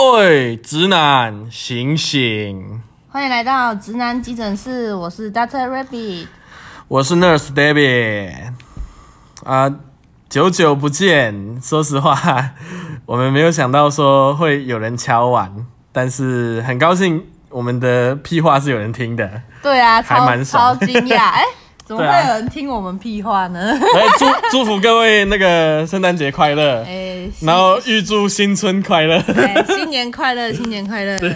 [0.00, 2.80] 喂，直男，醒醒！
[3.08, 6.28] 欢迎来到直男急诊室，我是 Doctor Rabbit。
[6.86, 8.52] 我是 Nurse David。
[9.42, 9.68] 啊，
[10.28, 12.16] 久久不见，说实话，
[13.06, 19.42] 我们没有想到说会有人敲碗，但是很高兴我们的屁话是有人听的。
[19.60, 21.42] 对啊，超还蛮爽超惊讶，哎、
[21.88, 23.58] 怎么会有人听我们屁话呢？
[23.72, 29.16] 来祝祝福各位那个圣诞节快乐，哎、新然后预祝新春快乐。
[29.34, 31.16] 哎新年快乐，新年快乐！
[31.18, 31.30] 对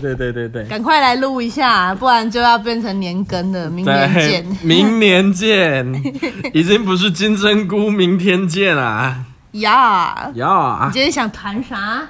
[0.00, 3.70] 对对对对，赶快来录一下，不然就要变成年更了。
[3.70, 5.86] 明年在见明年见，
[6.52, 9.24] 已经不是金针菇，明天见啊！
[9.52, 10.32] 呀！
[10.34, 12.02] 要啊你，今天想谈啥？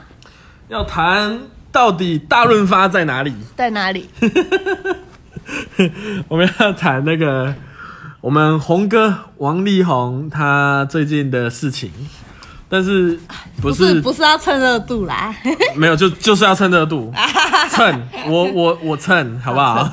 [0.68, 1.38] 要谈
[1.70, 3.34] 到底大润发在哪里？
[3.54, 4.08] 在哪里？
[6.28, 7.54] 我们要谈那个
[8.20, 11.90] 我们红哥王力宏他最近的事情，
[12.68, 13.18] 但是
[13.60, 15.34] 不不是是不是要蹭热度啦，
[15.76, 17.12] 没有就就是要蹭热度，
[17.70, 19.88] 蹭我我我蹭好不好？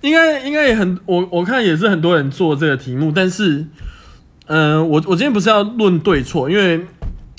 [0.00, 3.66] 应该应该也很我我看也是很多人做这个题目，但是
[4.46, 6.86] 嗯、呃我我今天不是要论对错，因为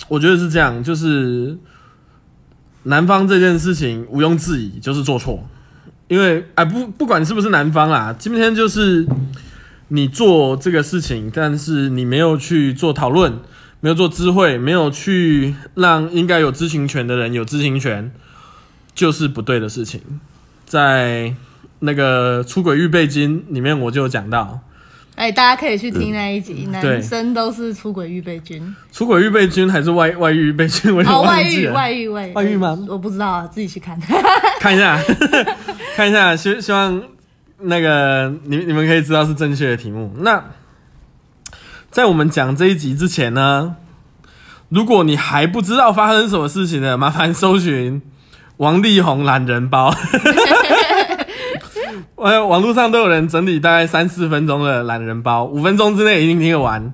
[0.10, 1.58] 我觉得是这样，就是
[2.84, 5.42] 男方这件事情毋庸置疑就是做错，
[6.10, 9.08] 因为哎不不管是不是男方啦，今天就是
[9.88, 13.40] 你做这个事情，但是你没有去做讨论，
[13.80, 18.12] 没有做知会，没有去让应该有知情权的人有知情权，
[18.94, 20.02] 就是不对的事情。
[20.66, 21.34] 在
[21.80, 24.60] 那个出轨预备金里面，我就有讲到，
[25.20, 28.73] 哎，大家可以去听那一集，对男生都是出轨预备军。
[28.89, 31.67] 出轨预备军还是外外遇预备军，我哦，外遇。
[31.67, 34.00] 外遇，外遇，外遇吗我不知道啊，自己去看。
[34.61, 34.98] 看一下，
[35.98, 37.03] 看一下，希希望
[37.58, 40.09] 那个你你们可以知道是正确的题目。
[40.20, 40.42] 那
[41.92, 43.76] 在我们讲这一集之前呢，
[44.70, 48.02] 如果你还不知道发生什么事情呢，麻烦搜寻
[48.56, 49.94] 王力宏懒人包。
[52.20, 56.94] 呃，网络上都有人整理大概三四分钟的懒人包，五分钟之内一定听得完。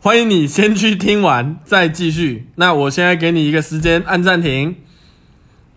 [0.00, 2.50] 欢迎你先去听完再继续。
[2.54, 4.76] 那我现在给你一个时间，按暂停。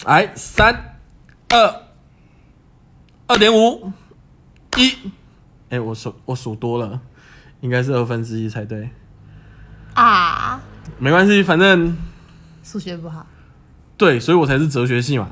[0.05, 0.95] 来，三、
[1.49, 1.81] 二、
[3.27, 3.91] 二点五、
[4.77, 5.11] 一。
[5.69, 7.01] 哎，我数我数多了，
[7.59, 8.89] 应该是二分之一才对。
[9.93, 10.61] 啊，
[10.99, 11.97] 没关系，反正
[12.63, 13.27] 数学不好。
[13.97, 15.31] 对，所以我才是哲学系嘛。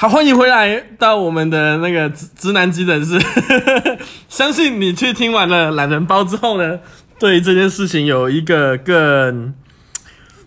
[0.00, 3.20] 好，欢迎回来到我们的那个直直男急诊室。
[4.30, 6.78] 相信你去听完了懒人包之后呢，
[7.18, 9.52] 对这件事情有一个更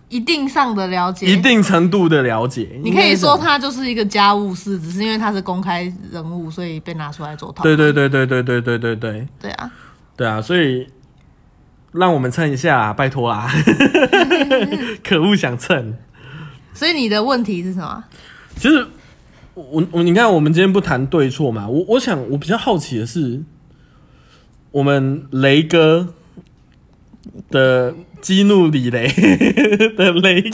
[0.10, 2.68] 一定上的了解，一定程度的了解。
[2.84, 7.94] 你可以说他就是一个家务事，只是因为他是公开人物，所以被拿出来做讨对论。
[7.94, 9.72] 对对对对对对对对对啊，
[10.18, 10.88] 对啊，所以
[11.92, 13.48] 让我们蹭一下，拜托啦！
[15.08, 15.94] 可恶，想蹭。
[16.74, 18.04] 所以你的问题是什么？
[18.56, 18.88] 其实
[19.56, 23.44] 我我你看，我们今天不谈对错嘛，我我想我比较好奇的是，
[24.72, 26.14] 我们雷哥
[27.52, 29.08] 的激怒李雷
[29.96, 30.50] 的雷哥，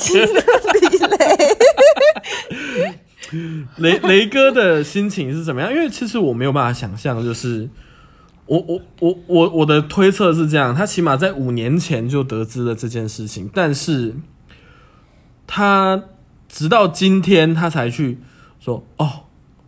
[3.77, 5.71] 雷雷哥的心情是怎么样？
[5.71, 7.69] 因为其实我没有办法想象，就是
[8.47, 14.15] 我我我我我的推测是这样，他起码在五年前就得知了这件事情，但是
[15.47, 16.03] 他
[16.49, 18.17] 直到今天他才去
[18.69, 19.09] 说哦，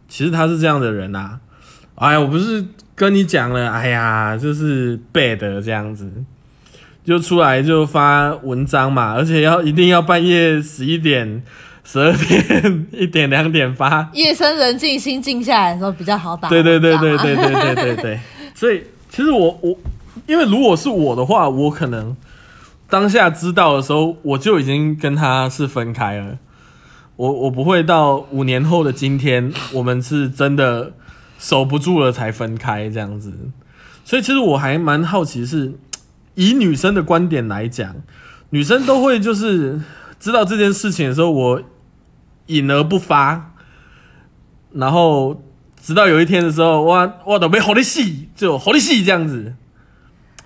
[0.07, 1.39] 其实他是这样的人啊。
[1.95, 6.12] 哎呀，我不是跟你讲了，哎呀，就是 bad 这样子，
[7.03, 11.44] 就出来就发文章嘛，而且要一定要半夜十一点、
[11.84, 16.50] 十二点、 一点、两点发，夜深人静，心静下来的时候比较好打。
[16.50, 18.19] 对对对对对对对对对，
[18.56, 19.78] 所以其实我我，
[20.25, 22.16] 因为如果是我的话，我可能
[22.89, 26.38] 当下知道的时候，我就已经跟他是分开了。
[27.16, 30.94] 我我不会到五年后的今天， 我们是真的
[31.38, 33.34] 守不住了才分开这样子。
[34.04, 35.74] 所以其实我还蛮好奇是，
[36.36, 37.96] 以女生的观点来讲，
[38.50, 39.80] 女生都会就是
[40.20, 41.62] 知道这件事情的时候，我
[42.48, 43.54] 隐而不发，
[44.74, 45.44] 然后
[45.81, 49.54] 直到有一天的时候，哇哇都被好利戏，就好利戏这样子，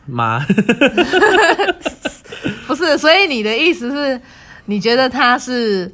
[0.06, 0.46] 妈，
[2.68, 4.22] 不是，所以你的意思是，
[4.66, 5.92] 你觉得他是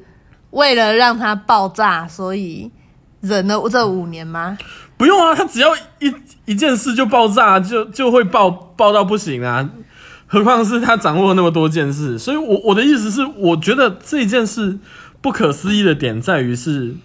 [0.52, 2.72] 为了让他爆炸，所以
[3.20, 4.58] 忍了这五年吗？
[4.96, 6.14] 不用啊，他只要一
[6.46, 9.70] 一件事就爆炸，就就会爆爆到不行啊，
[10.28, 14.80] 何况是他掌握那么多件事，所以我我的意思是，我觉得这件事
[15.20, 16.96] 不可思议的点在于是，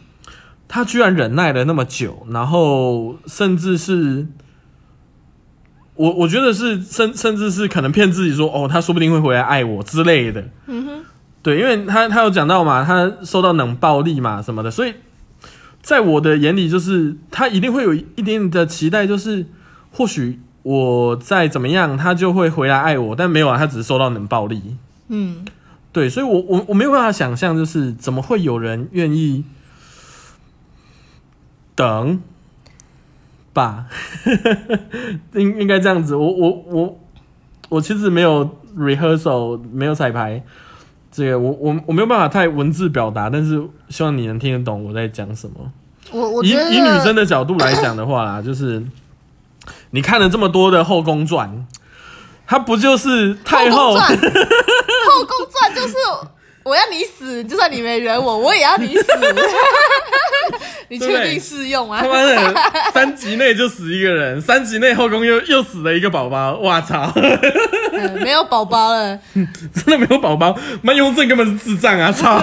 [0.69, 4.27] 他居然忍耐了那么久，然后甚至是。
[5.99, 10.47] 我我觉得是甚甚至是可能骗自己说哦，他说不定会回来爱我之类的。
[10.67, 11.05] 嗯哼，
[11.47, 14.95] 对，因为他他有讲到嘛，他受到冷暴力嘛什么的，所以
[15.81, 19.47] 在我的眼里，就是他一定会有一点点的期待，就是
[19.93, 24.77] 或许我再怎么样，他就会回来爱我，但没有啊，他只是受到冷暴力。
[25.07, 25.45] 嗯，
[25.93, 29.45] 对，所以我我我没有办法想象，就是怎么会有人愿意
[31.77, 32.21] 等
[33.53, 33.87] 吧？
[35.35, 36.17] 应应该这样子。
[36.17, 37.01] 我我我
[37.69, 40.43] 我其实没有 rehearsal，没有彩排，
[41.17, 43.59] 这个我我我没有办法太文字表达，但是
[43.89, 45.55] 希望你能听得懂我在讲什么。
[46.13, 48.83] 以我我以以女生的角度来讲的话啦，就是
[49.93, 51.49] 你看了这么多的《后宫传》，
[52.47, 55.95] 它不就是太后后宫传， 后宫传就是
[56.65, 59.07] 我要你死，就算你没惹我，我也要你死。
[60.89, 62.09] 你确定适用啊他？
[62.09, 62.55] 妈的，
[62.95, 67.13] 三集内就死一个人，三集内后宫又又死了一个宝宝，哇操！
[67.93, 69.19] 嗯没有宝宝了，
[69.75, 72.13] 真的没有宝宝，妈雍正根本是智障啊！
[72.13, 72.39] 操！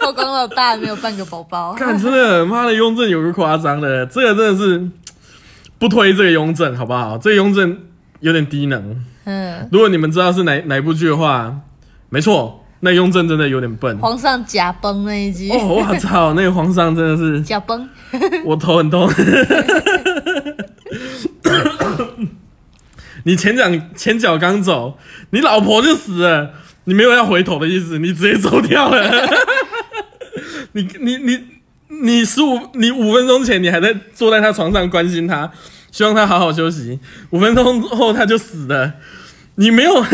[0.00, 1.74] 后宫老大没有半个宝宝。
[1.78, 4.88] 看真的，妈的雍正有个夸张的，这个真的是
[5.78, 7.16] 不推这个雍正好不好？
[7.18, 7.78] 这个雍正
[8.20, 9.04] 有点低能。
[9.24, 11.54] 嗯，如果你们知道是哪哪部剧的话，
[12.08, 13.96] 没错，那雍正真的有点笨。
[13.98, 17.88] 皇上假崩那一集，哦，我操，那个皇上真的是假崩。
[18.44, 19.08] 我头很痛。
[23.24, 24.98] 你前脚前脚刚走，
[25.30, 29.30] 你老婆就死了，你没有要回头的意思，你直接走掉了。
[30.72, 31.38] 你你你
[32.02, 35.52] 你十五你五分钟前你还在坐在他床上关心他，
[35.92, 36.98] 希望他好好休息，
[37.30, 38.94] 五分钟后他就死了。
[39.54, 40.04] 你没有，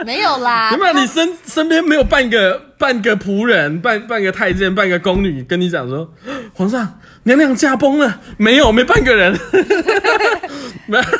[0.06, 0.92] 没有啦，有没有？
[0.94, 6.08] 你身身边没有半个半个仆人、半半个太监、半个宫女跟你讲说，
[6.54, 9.38] 皇上娘娘驾崩了，没有，没半个人。
[10.86, 11.04] 没 有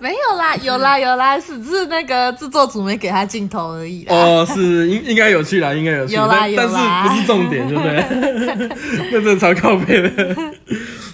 [0.00, 4.04] 没有啦，有啦有啦，只是那个制作组没给他镜头而已。
[4.10, 8.68] 哦，是应应该有趣啦，应该有趣，有啦但但有啦是不是重点，对不对？
[9.12, 10.10] 那真的超靠背的。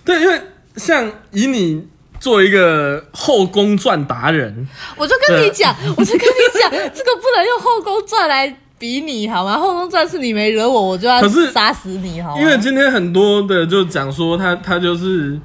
[0.04, 0.40] 对，因为
[0.76, 1.86] 像以你
[2.20, 9.56] 做一个后宫传达人，我就跟你讲，我就跟你讲， 这个不能用《后宫传》来比拟好吗？
[9.58, 12.40] 《后宫传》是你没惹我，我就要杀死你好吗？
[12.40, 15.40] 因为今天很多的就讲说他他就是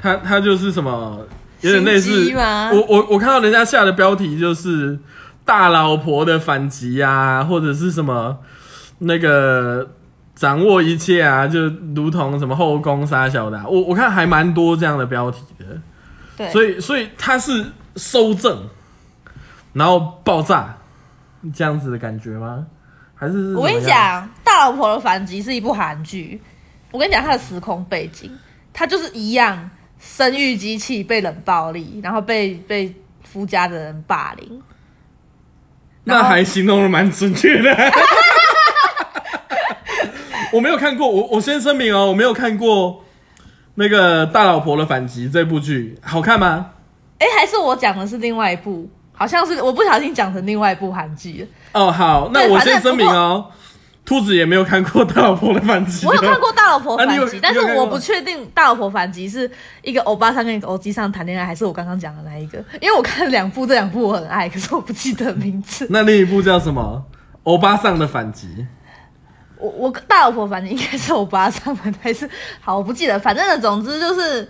[0.00, 1.26] 他他就是什么，
[1.60, 2.32] 有点类似
[2.72, 4.98] 我我我看到人家下的标题就是
[5.44, 8.38] 大老婆的反击啊，或者是什么
[9.00, 9.90] 那个
[10.34, 15.64] 掌握一切啊，就如同什么后宫杀小的啊、我我看还蛮多这样的标题的，
[16.36, 17.64] 对，所以所以他是
[17.96, 18.68] 收正，
[19.72, 20.76] 然后爆炸
[21.54, 22.66] 这样子的感觉吗？
[23.14, 26.40] 还是是我跟你讲，《大老婆的反击》是一部韩剧。
[26.90, 28.30] 我跟你讲，它的时空背景，
[28.72, 34.62] 它就是一样，生育机器被冷暴力，然后被被夫家的人霸凌。
[36.04, 37.70] 那还形容的蛮准确的。
[40.52, 43.03] 我没有看过，我我先声明哦，我没有看过
[43.76, 46.70] 那个《大老婆的反击》这部剧，好看吗？
[47.18, 51.48] 哎，还是我讲的是另外一部，好像是我不小心讲成另外一部韩剧了。
[51.72, 53.46] 哦，好，那我先声明哦，
[54.04, 59.50] 兔子也没有看过《大老婆的反击》，我有看过《大老婆反击啊》，但是我不确定《大老婆反击》 是
[59.82, 62.58] 一个欧巴桑跟一个欧基上谈恋爱，还是我刚刚讲的那一个。
[62.80, 65.86] 因为我看了两部，这两部我很爱，可是我不记得名字。
[65.90, 67.04] 那另一部叫什么？
[67.44, 68.66] 欧巴桑的反击。
[69.64, 72.28] 我我大老婆反正应该是我爸上门，还是
[72.60, 74.48] 好我不记得，反正呢，总之就是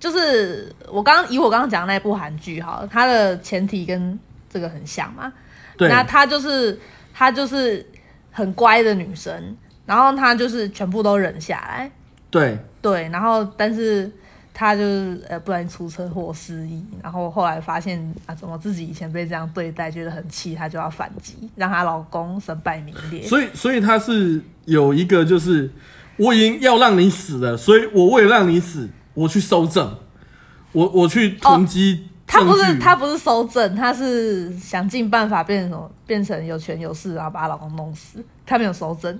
[0.00, 5.32] 就是我刚以我刚刚讲的那部韩剧哈，它的前提跟这个很像嘛。
[5.76, 6.80] 对，那她就是
[7.12, 7.84] 她就是
[8.30, 11.90] 很乖的女生，然后她就是全部都忍下来，
[12.30, 14.10] 对，对，然后但是
[14.54, 23.22] 她就是呃，不然出车祸失忆，然后后来发现啊，怎么自己以前被这样对待，觉得很气，她就要反击，让她老公身败名裂。
[23.22, 25.70] 所以所以他是有一个就是
[26.16, 29.96] 我已经要让你死了，所以我为了让你死，我去收证，
[30.72, 32.42] 我我去囤积他。
[32.42, 38.24] 不是他不是收证，他是想尽办法变成什么，变成有权有势，然后把她老公弄死。
[38.44, 39.18] 他没有收证，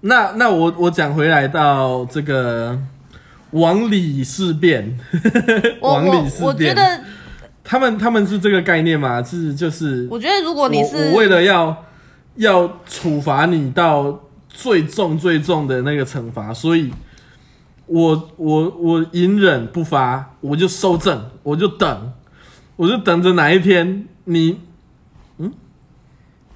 [0.00, 2.78] 那那我我讲回来到这个
[3.52, 4.98] 王李事变，
[5.80, 7.00] 我王李事变，我觉得，
[7.64, 9.22] 他们他们是这个概念嘛？
[9.22, 11.84] 是就是我觉得如果你是我我为了要
[12.36, 16.92] 要处罚你到最重最重的那个惩罚，所以
[17.86, 22.12] 我我我隐忍不发，我就收证，我就等，
[22.76, 24.60] 我就等着哪一天你，
[25.38, 25.52] 嗯，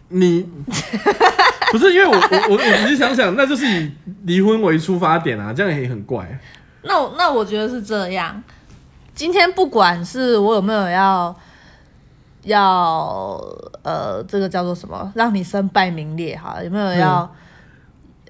[0.08, 0.46] 你
[1.72, 3.90] 不是因为我我我我仔细想想，那就是以
[4.24, 6.40] 离婚为出发点啊，这样也很怪。
[6.84, 8.42] 那我那我觉得是这样。
[9.14, 11.34] 今天不管是我有没有要
[12.42, 13.40] 要
[13.82, 15.12] 呃，这个叫做什么？
[15.14, 16.62] 让你身败名裂哈？
[16.62, 17.34] 有没有要？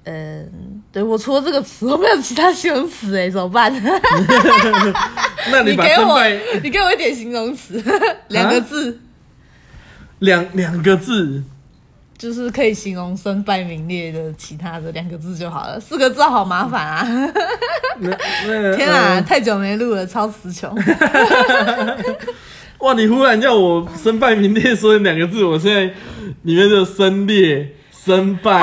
[0.07, 3.73] 嗯，对我除了这个词，我没有其他形容词哎，怎么办？
[5.51, 6.19] 那你把给我，
[6.61, 7.83] 你给我一点形容词，
[8.29, 8.99] 两个字，
[10.19, 11.41] 两两个字，
[12.17, 17.05] 就是可以形容身败名裂的其他的两个字就好了，四个字好麻烦啊！
[18.75, 20.73] 天啊，呃太久没录了，超词穷。
[22.79, 22.93] 哇！
[22.93, 25.85] 你忽然叫我身败名裂，说两个字，我现在
[26.43, 28.61] 里面就身裂、身败。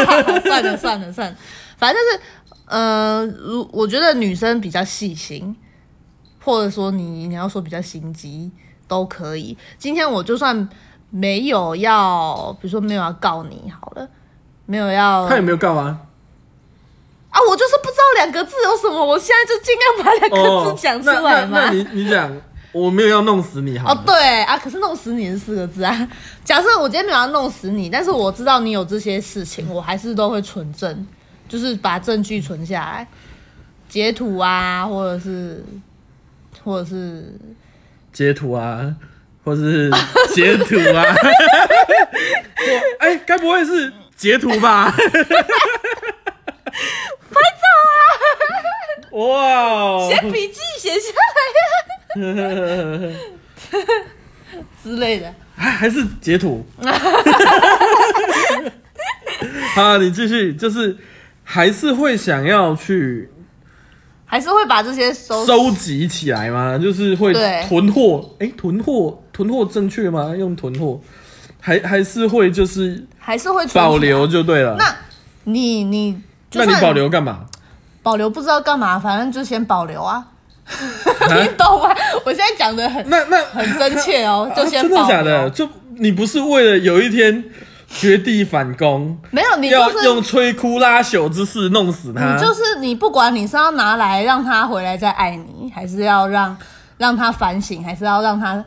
[0.44, 1.36] 算了算了算了，
[1.76, 2.20] 反正就是，
[2.66, 5.56] 呃，如我觉得女生比较细心，
[6.40, 8.50] 或者说你你要说比较心机
[8.86, 9.56] 都可以。
[9.78, 10.68] 今天我就算
[11.16, 14.08] 没有要，比如说没有要告你好了，
[14.66, 15.96] 没有要他有没有告啊？
[17.30, 22.36] 啊，我就是不知道两个字有什么，我现在就尽量把两个字讲出来哦那那你你讲，
[22.72, 26.08] 我没有要弄死你，好哦了，对啊，可是弄死你是四个字啊。
[26.44, 31.06] 假设我今天没有要弄死你，但是我知道你有这些事情，我还是都会存证，
[31.48, 33.08] 就是把证据存下来，
[33.88, 35.64] 截图啊，或者是
[36.64, 37.38] 或者是
[38.12, 38.92] 截图啊，
[39.44, 39.90] 或是
[40.34, 41.04] 截图啊。
[42.66, 44.90] 我哎，该不会是截图吧？
[44.90, 45.02] 拍
[47.30, 48.02] 照啊，
[49.12, 49.24] 哇
[49.70, 50.10] 哦！
[50.10, 51.10] 写笔记写下
[52.16, 53.14] 来呀、
[54.82, 55.32] 之类的。
[55.56, 56.66] 还还是截图。
[59.74, 60.96] 好，你继续，就是
[61.42, 63.28] 还是会想要去
[64.24, 66.78] 还是会把这些收收集起来吗？
[66.78, 67.32] 就是会
[67.68, 68.36] 囤货？
[68.40, 70.32] 哎、囤货，囤货正确吗？
[70.34, 70.98] 用囤货，
[71.60, 73.98] 还还是会就是还是会保。
[73.98, 74.76] 留就对了。
[74.78, 74.94] 那
[75.44, 76.18] 你你
[76.50, 77.40] 就那你保留干嘛？
[78.02, 80.24] 保留不知道干嘛，反正就先保留啊。
[80.66, 81.94] 你懂吗？
[82.24, 85.06] 我现在讲的很那那很真切哦，就先啊真的。
[85.06, 85.50] 假的？
[85.50, 87.44] 就你不是为了有一天
[87.88, 92.34] 绝地反攻，没有，你要就是用摧枯拉朽之势弄死他？
[92.34, 96.56] 你就是你，不管你是要拿来让他回来再爱你，还是要让
[96.96, 98.64] 让他反省，还是要让他，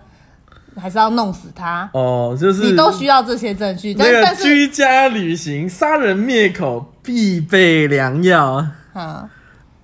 [0.79, 3.93] 还是要弄死他，哦，就是你都需要这些证据。
[3.93, 8.65] 但那个但是，居家旅行杀人灭口必备良药。
[8.93, 9.27] 嗯，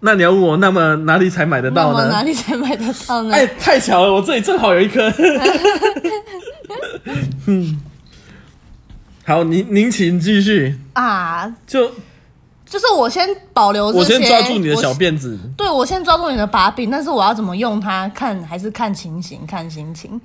[0.02, 2.10] 那你要问我，那么哪里才买得到呢？
[2.10, 3.34] 哪里才买得到呢？
[3.34, 5.12] 哎，太巧了，我这里正好有一颗。
[7.46, 7.80] 嗯，
[9.26, 10.78] 好，您您请继续。
[10.94, 11.90] 啊，就
[12.66, 15.40] 就是我先保留这些，我先抓住你的小我辫子。
[15.56, 20.20] 对我先抓住你的把柄，但是我要怎么用它，看还是看情形，看心情。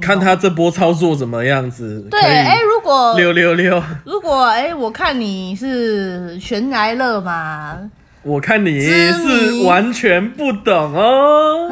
[0.00, 2.06] 看他这波操作怎么样子。
[2.10, 7.78] 对，哎、如果六六六，如果哎、我看你是悬崖勒马，
[8.22, 11.70] 我看你是完全不懂哦。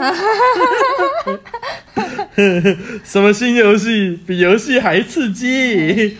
[3.03, 6.19] 什么新游戏比游戏还刺激？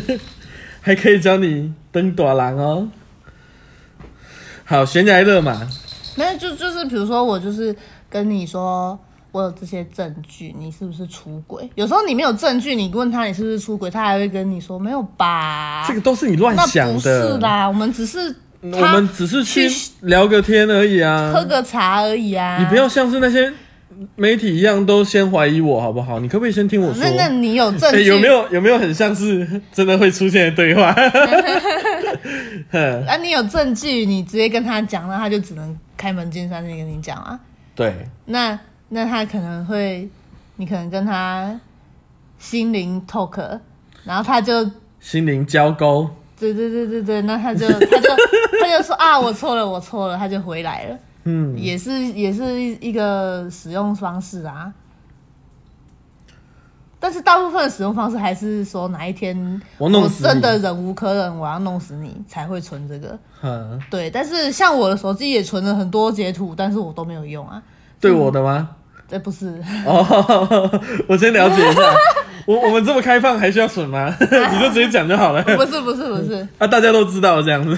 [0.80, 2.88] 还可以教你登短廊哦。
[4.64, 5.68] 好，悬崖勒马，
[6.16, 7.76] 没有就就是比如说我就是
[8.08, 8.98] 跟你说。
[9.30, 11.68] 我有这些证据，你是不是出轨？
[11.74, 15.84] 有时候你没有证据，你问他你是不是出轨，他还会跟你说没有吧？
[15.86, 17.38] 这个都是你乱那想不是的。
[17.38, 21.30] 啦，我们只是我们只是去去聊个天而已啊。
[21.34, 22.58] 喝个茶而已啊。
[22.58, 23.52] 你不要像是那些
[24.16, 26.18] 媒体一样，都先怀疑我好不好？
[26.20, 27.04] 你可不可以先听我说？
[27.04, 28.26] 那那你有证据、欸 有没？
[28.26, 30.94] 有有没有很像是真的会出现的对话？
[32.70, 37.38] 那 啊，你有证据，你直接跟他讲，那他就只能开门见山的跟你讲啊。
[37.74, 37.94] 对，
[38.24, 38.58] 那
[38.88, 40.08] 那他可能会，
[40.56, 41.58] 你可能跟他
[42.38, 43.60] 心灵 talk，
[44.04, 46.08] 然后他就，心灵交沟。
[46.38, 48.08] 对对对对对，那他就 他就
[48.60, 54.72] 他就说啊，我错了，我错了，他就回来了，嗯，也是也是一个使用方式啊。
[57.00, 59.88] 但是大部分的使用方式还是说哪一天我
[60.20, 63.18] 真的忍无可忍，我要弄死你才会存这个。
[63.40, 67.62] 哼，对，但是像我的手机也存了很多截图，但是我都没有用啊。
[68.00, 68.76] 对我的吗？
[69.08, 69.46] 这不是，
[69.86, 71.82] 哦， 我先了解一下。
[72.46, 74.14] 我我们这么开放，还需要损吗？
[74.20, 75.42] 你就直接讲就好了。
[75.42, 77.76] 不是，不是，不是啊，大家都知道这样子。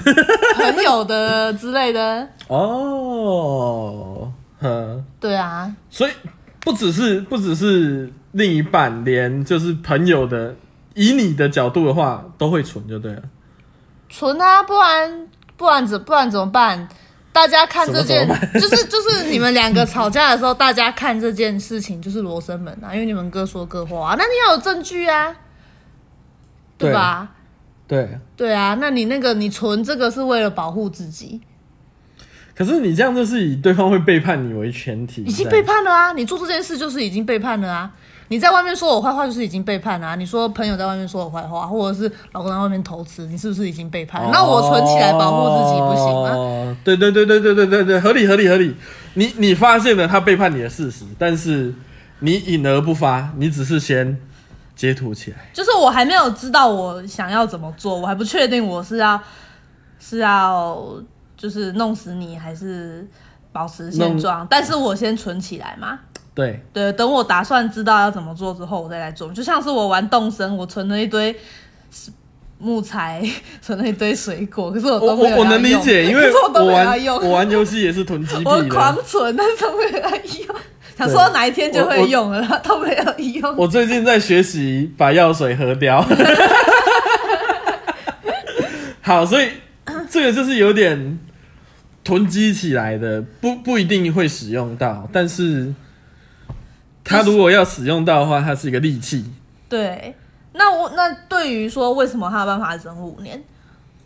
[0.55, 2.25] 朋友的之类的。
[2.47, 6.11] 哦，哼，对啊，所以
[6.61, 10.55] 不只是不只是另一半，连就是朋友的，
[10.95, 13.21] 以你的角度的话，都会存就对了。
[14.09, 16.87] 存啊，不然不然怎不然怎么办？
[17.33, 25.35] 大家看这件就是就是你们两个吵架的时候，大家看这件事情就是罗生门啊，因为你们各说各话、啊，那你要有证据啊，
[26.77, 27.31] 对对吧？
[27.87, 31.41] 对，对啊，那你那个你存这个是为了保护自己，
[32.55, 36.11] 可是你这样就是以对方会背叛你为前提，已经背叛了啊！
[36.13, 37.91] 你做这件事就是已经背叛了啊！
[38.31, 40.15] 你在外面说我坏话，就是已经背叛啊！
[40.15, 44.25] 你说朋友在外面说我坏话，或者是老公在外面偷吃，你是不是已经背叛？
[44.31, 46.29] 那我存起来保护自己不行吗？
[46.33, 48.73] 哦，对对对对对对对对，合理合理合理。
[49.15, 51.73] 你你发现了他背叛你的事实，但是
[52.19, 54.17] 你隐而不发，你只是先
[54.77, 55.49] 截图起来。
[55.51, 59.21] 就是我还没有知道我想要怎么做，我还不确定我是要
[59.99, 60.81] 是要
[61.35, 63.05] 就是弄死你，还是
[63.51, 64.47] 保持现状。
[64.49, 65.99] 但是我先存起来嘛。
[66.33, 69.29] 对对，等我打算知道要怎么做之后，我再来做。
[69.33, 71.35] 就像是我玩动森，我存了一堆
[72.57, 73.21] 木材，
[73.61, 76.87] 存了一堆水果，可是我都没有我我能理解，因为我玩
[77.21, 80.09] 我玩游戏也是囤积癖我狂存，但是没有
[80.47, 80.55] 用。
[80.97, 83.03] 想说哪一天就会用了，都没有
[83.41, 83.53] 用。
[83.57, 86.01] 我最近在学习把药水喝掉。
[89.01, 89.49] 好，所以
[90.09, 91.19] 这个就是有点
[92.05, 95.73] 囤积起来的，不不一定会使用到，但是。
[97.03, 99.25] 他如果要使用到的话，它是一个利器。
[99.67, 100.15] 对，
[100.53, 103.41] 那我那对于说为什么他有办法忍五年，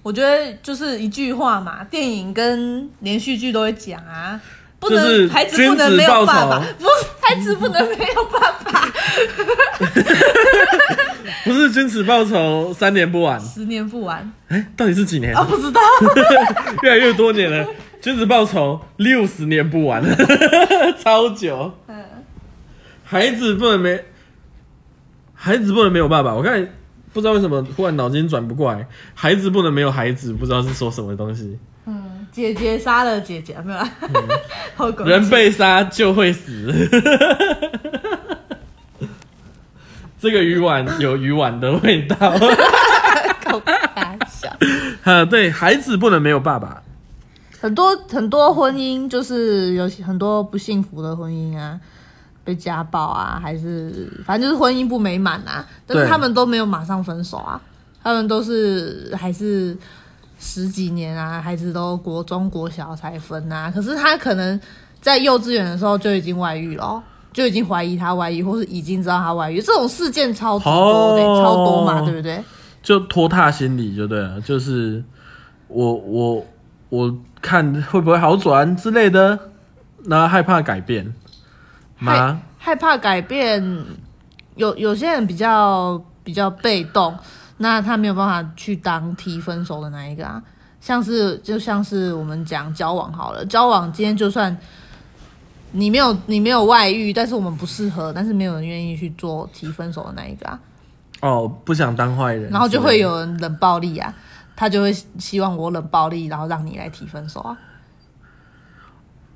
[0.03, 4.39] 我觉得就是一句话嘛，电影跟连续剧都会讲啊，
[4.79, 8.85] 不能孩子不能没有爸爸，不是孩子不能没有爸爸，
[11.43, 15.35] 不是君子报仇三年不晚，十年不晚，哎，到底是几年？
[15.35, 15.81] 啊，不知道，
[16.83, 17.65] 越来越多年了，
[17.99, 20.03] 君子报仇六十年不晚，
[21.03, 21.73] 超久。
[23.07, 24.03] 孩子不能没，
[25.35, 26.33] 孩子不能没有爸爸。
[26.33, 26.67] 我看
[27.13, 31.57] 不知道为什么忽然脑筋转不过来，孩子不能没有孩子，不知道是说什么东西。
[31.85, 33.79] 嗯，姐姐杀了姐姐，没有。
[35.05, 36.73] 人被杀就会死。
[40.19, 42.15] 这个鱼丸有鱼丸的味道。
[43.43, 44.49] 搞大笑。
[45.03, 46.81] 啊，对孩子不能没有爸爸。
[47.59, 51.79] 很多很多婚姻就是有很多不幸福的婚姻啊。
[52.45, 57.59] 被家暴啊，还是反正就是婚姻不美满啊，但是他们都没有马上分手啊，
[58.03, 59.75] 他们都是还是
[60.39, 63.71] 十几年啊，孩子都国中国小才分啊。
[63.73, 64.57] 可是他可能
[65.01, 72.43] 在幼稚园的时候就已经外遇了，就已经怀疑他外遇，或是已经知道他外遇，这种事件超多的，超多嘛，对不对？
[72.83, 75.03] 就拖沓心理就对了，就是
[75.67, 76.45] 我我
[76.89, 79.39] 我看会不会好转之类的，
[80.03, 81.11] 那害怕改变。
[81.95, 83.85] 害害怕改变，
[84.55, 87.17] 有有些人比较比较被动，
[87.57, 90.41] 那他没有办法去当提分手的那一个啊。
[90.81, 94.55] 像是就像是我们讲交往好了，交往今天就算
[95.71, 100.59] 你没有你没有外遇，但是我们不适合，但是没有人愿意去做提分手的那一个啊。
[101.21, 104.13] 哦，不想当坏人，然后就会有人冷暴力啊，
[104.55, 107.57] 他就会希望我冷暴力，然后让你来提分手啊。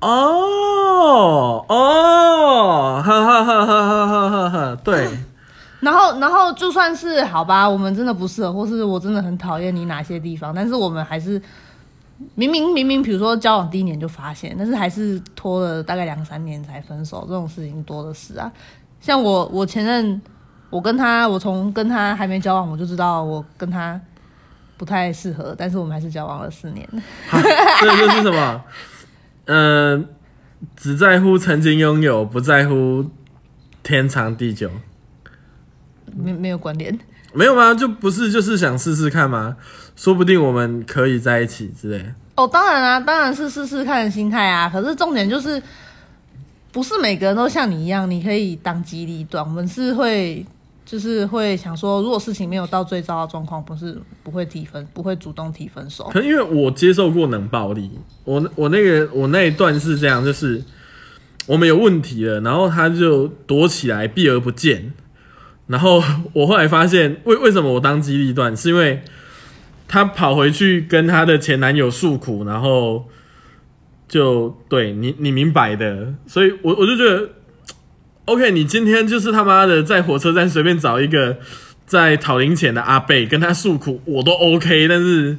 [0.00, 4.76] 哦哦，哈哈哈哈哈哈哈！
[4.82, 5.08] 对，
[5.80, 11.40] 然后然后就算是好吧，我们真的不适合，或是我真的很讨厌你哪些地方，但是我们还是
[12.34, 18.50] 明明明明，比如说交往第一年就发现，但是还是拖了大概两三年才分手，这种事情多的是啊。
[19.00, 20.20] 像我我前任，
[20.70, 24.00] 我跟他，我从跟他还没交往，我就知道我跟他
[24.78, 26.88] 不太适合，但是我们还是交往了四年。
[27.80, 28.64] 这又是什么？
[29.52, 30.06] 嗯，
[30.76, 33.10] 只在乎曾经拥有，不在乎
[33.82, 34.70] 天长地久。
[36.14, 36.96] 没没有关联？
[37.34, 37.74] 没有吗？
[37.74, 39.56] 就不是就是想试试看吗？
[39.96, 42.12] 说不定我们可以在一起之类。
[42.36, 44.70] 哦，当然啊，当然是试试看的心态啊。
[44.72, 45.60] 可是重点就是，
[46.70, 49.44] 不是每个人都像你一样，你可以当机立断。
[49.44, 50.46] 我们是会。
[50.90, 56.10] 就是会想说，如果事情没有到最糟的状况，不是不会提分，不会主动提分手。
[56.12, 57.88] 可能因为我接受过冷暴力，
[58.24, 60.60] 我我那个我那一段是这样，就是
[61.46, 64.92] 我们有问题了，然后他就躲起来避而不见，
[65.68, 66.02] 然后
[66.34, 69.04] 我后来发现，为为什么我当机立断，是因为
[69.86, 73.06] 他跑回去跟他的前男友诉苦，然后
[74.08, 77.30] 就对你你明白的，所以我我就觉得。
[78.30, 81.38] OK，你今天就是他妈的在火车站随便找一个
[81.84, 84.86] 在讨零钱的阿贝跟他诉苦，我都 OK。
[84.86, 85.36] 但是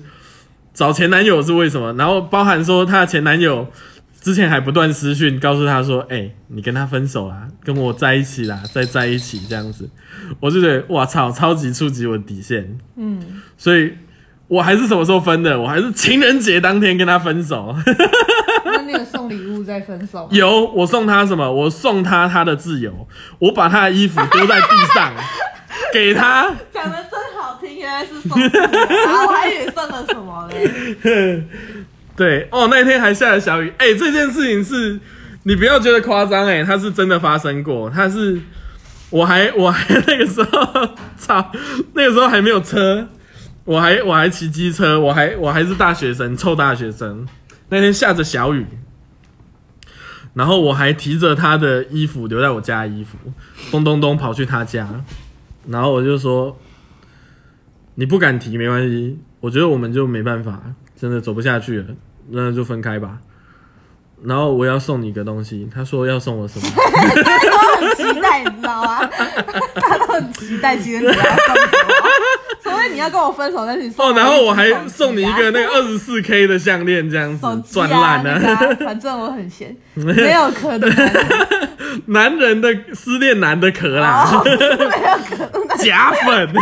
[0.74, 1.94] 找前男友是为什么？
[1.94, 3.72] 然后包含说他的前男友
[4.20, 9.90] 之前还不断私讯告诉他说：“哎，你跟他分手啦，跟我在一起啦，再在一起这样子。”
[10.42, 12.78] 我就觉得哇操，超级触及我的底线。
[12.98, 13.94] 嗯，所以
[14.50, 15.62] 我还是什么时候分的？
[15.62, 17.74] 我还是情人节当天跟他分手。
[19.06, 20.28] 送礼物再分手？
[20.32, 21.52] 有，我送他什么？
[21.52, 23.08] 我送他他的自由。
[23.40, 25.14] 我把他的衣服丢在地上，
[25.94, 26.52] 给他。
[26.74, 29.26] 讲的真好听，原来是送啊！
[29.28, 31.44] 我还以为送了什么嘞？
[32.16, 33.74] 对哦，那天还下了小雨。
[33.78, 35.00] 哎，这件事情是，
[35.44, 37.90] 你不要觉得夸张哎，它是真的发生过。
[37.90, 38.40] 它是
[39.10, 41.52] 我还 我还那个时候，操，
[41.94, 43.08] 那个时候还没有车，
[43.66, 47.26] 我还我还骑机车，我还我还是大学生，臭大学生。
[47.72, 48.66] 那天下着小雨，
[50.34, 53.18] 然后我还提着他的衣服留在我家衣服，
[53.72, 54.88] 咚咚咚跑去他家，
[55.68, 56.60] 然后我就说
[57.96, 60.62] ：“你不敢提没关系，我觉得我们就没办法，
[61.00, 61.86] 真的走不下去了，
[62.30, 63.20] 那就分开吧。”
[64.24, 66.68] 然后我要送你一个东西，他说要送我什么？
[67.24, 69.00] 他都很期待，你知道吗？
[69.76, 71.56] 他都很期待今天你要送。
[72.92, 78.76] 你要跟我分手，但是你送哦，我然后我还送你一个那个二十四 K 的项链，这样子赚啊烂了。
[78.78, 81.14] 反正我很闲， 没有可能啊，
[82.08, 84.58] 男人的失恋男的壳啦，哦没有
[85.30, 85.78] 可能。
[85.78, 86.50] 假粉。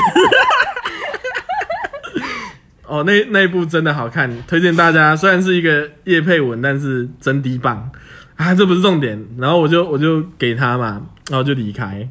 [2.86, 5.16] 哦，那那一部真的好看，推荐大家。
[5.16, 7.92] 虽然是一个叶佩文，但是真低棒
[8.36, 9.24] 啊，这不是重点。
[9.38, 12.10] 然后我就我就给他嘛，然后就离开，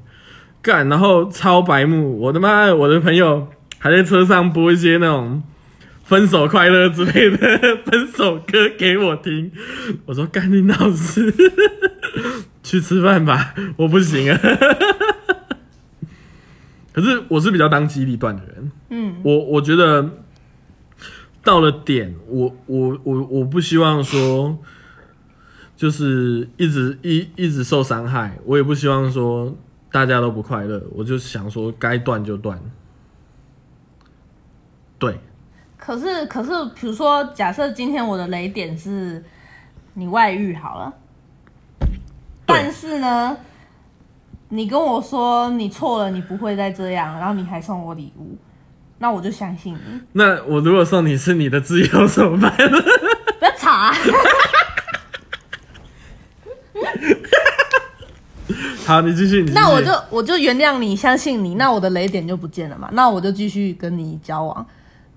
[0.63, 3.49] 干，然后超白目，我的妈，我的朋友
[3.79, 5.43] 还在车上播一些那种
[6.05, 7.37] 分手快乐之类的
[7.85, 9.53] 分手歌给我听。
[10.07, 11.33] 我说干你老师，
[12.63, 14.41] 去吃饭吧，我不行啊。
[16.93, 20.11] 可是我是比较当机立断的人，嗯，我我觉得
[21.45, 24.59] 到了点，我我我我不希望说
[25.77, 29.57] 就是一直一一直受伤害，我也不希望说
[29.93, 32.61] 大家都不快乐，我就想说该断就断。
[34.99, 35.19] 对，
[35.77, 39.25] 可是可是，比如说，假设今天我的雷点是
[39.95, 40.93] 你外遇好了，
[42.45, 43.37] 但是呢，
[44.49, 48.37] 你跟我说你错了，你不会再这样，然后你还送我礼物，
[48.99, 50.01] 那我就相信你。
[50.13, 52.53] 那我如果送你是你的自由怎么办？
[53.39, 53.95] 不要吵啊！
[58.85, 62.89] 好，你继续，你继续那我就我就原谅你，相信你，那我的雷点就不见了嘛？
[62.93, 64.67] 那我就继续跟你交往，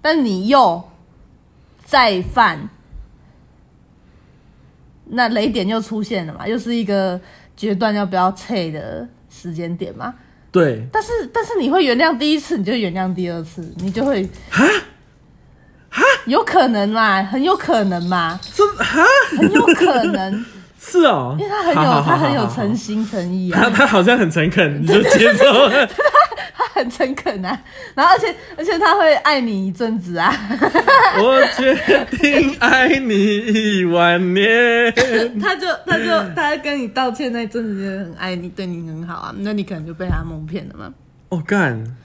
[0.02, 0.84] 但你又
[1.86, 2.70] 再犯，
[5.06, 6.48] 那雷点又出现了嘛？
[6.48, 7.20] 又是一个
[7.56, 10.14] 决断要不要撤的时间点嘛？
[10.52, 17.24] 对但是但是你会原谅第一次，你就原谅第二次，你就会啊有可能嘛？
[17.24, 18.40] 很有可能嘛？
[18.54, 19.06] 真啊
[19.38, 20.46] 很有可能，
[20.84, 23.70] 是哦，因为他很有好好好他很有诚心诚意他啊。
[23.70, 25.88] 他他好像很诚恳，你 就接受了。
[26.56, 27.60] 他很诚恳啊，
[27.94, 30.34] 然后而且而且他会爱你一阵子啊，
[31.22, 31.76] 我决
[32.20, 34.92] 定爱你一万年。
[35.40, 40.92] 他就他就他跟你道歉那一阵子就很爱你，对你很好啊，那你可能就被他蒙骗了嘛。
[41.30, 41.96] 哦干，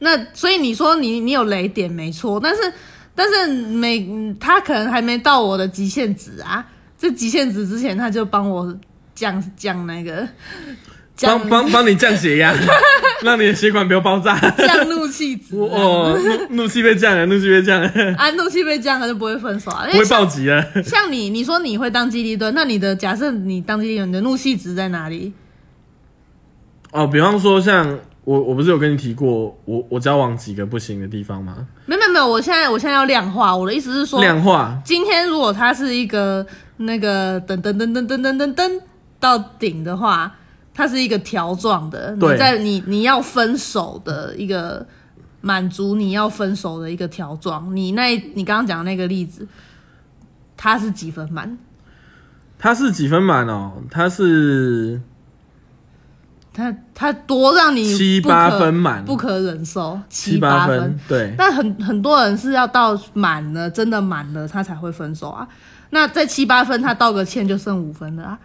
[0.00, 2.72] 那所以你说你你有雷点没错，但是
[3.14, 6.66] 但是每他可能还没到我的极限值啊，
[6.98, 8.74] 这极限值之前他就帮我
[9.14, 10.26] 降降那个
[11.16, 12.54] 降帮帮帮你降血压，
[13.24, 14.38] 让你的血管不要爆炸。
[14.58, 20.62] 降 怒气值啊、哦，怒怒气被降了，怒气被降了，啊，怒气被降了就不会分手啊，不会暴击了。
[20.82, 25.32] 像你，你说你会当机立断，那你的假设你当机立断，你的怒气值在哪里？
[26.92, 31.66] 哦，比方说像我，我不是有跟你提过，我我交往几个不行的地方吗？
[31.86, 36.46] 没有没有没有，我现在我现在要量化，我的意思是说，量化，今天如果他是一个
[36.78, 38.80] 那个噔噔噔噔噔噔噔噔
[39.18, 40.34] 到顶的话，
[40.74, 44.86] 它是一个条状的，你在你你要分手的一个
[45.40, 47.74] 满足你要分手的一个条状。
[47.74, 49.48] 你那你刚刚讲的那个例子，
[50.56, 51.58] 它是几分满？
[52.58, 53.72] 它是几分满哦？
[53.90, 55.00] 它是
[56.52, 65.46] 它它多让你七八分满不可忍受，七八分，对，但很很多人是要到满了，真的满了，他才会分手啊。
[65.90, 68.38] 那在七八分，他道个歉就剩五分了啊，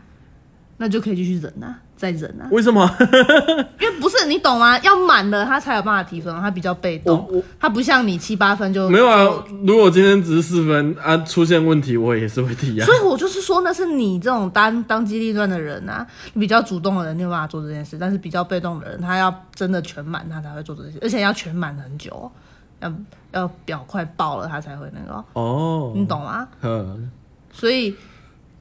[0.78, 2.48] 那就可以继续忍啊，再忍啊。
[2.52, 2.90] 为什么？
[3.80, 4.78] 因为不是你懂吗？
[4.80, 9.44] 要满了他才有办法提分，他比较被动他不像你七八分就没有啊。
[9.66, 12.96] 如果今天只是四分啊，出现问题我也是会提啊所。
[12.96, 22.32] 以我就是说，那是你这种当当机立断的人啊，你比较主动的人，你有办法做这件事；但是比较被动的人，他要真的全满，他才会做这件事，而且要全满很久哦，
[22.80, 22.94] 要
[23.34, 26.48] 要表快爆了，他才会那个哦，哦，你懂吗？
[26.62, 27.12] 嗯，
[27.52, 27.96] 所以，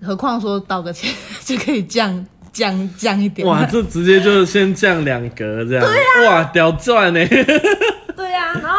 [0.02, 3.46] 何况说道个歉就可以降降降一点。
[3.46, 7.20] 哇，这直接就先降两格这样，对啊哇，屌赚呢！
[8.16, 8.78] 对呀、然后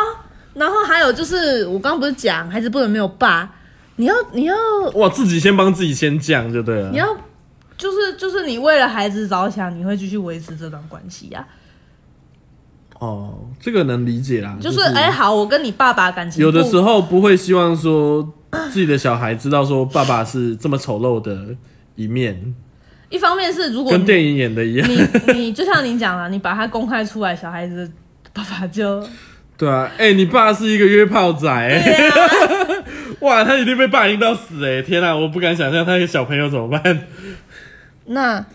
[0.53, 3.49] 然后还有就是，我刚刚不是讲孩子不能没有爸，
[3.95, 4.55] 你要你要
[4.95, 6.89] 哇，自己先帮自己先降就对了。
[6.91, 7.07] 你要
[7.77, 11.47] 就是就是你为了孩子着想，你会继续维持这段关系呀、
[12.99, 18.31] 哦，这个能理解啦，就是哎、好，我跟你爸爸感情有的时候不会希望说
[18.71, 21.55] 自己的小孩知道说爸爸是这么丑陋的
[21.95, 22.53] 一面。
[23.09, 24.89] 一方面是如果跟电影演的一样。
[24.89, 27.91] 你你就像你讲了，你把它公开出来，小孩子
[28.31, 29.05] 爸爸就
[29.57, 31.47] 对啊，哎、你爸是一个约炮仔、
[33.19, 37.07] 哇，他一定被霸凌到死哎、天啊，我不敢想象他一个小朋友怎么办。
[38.05, 38.45] 那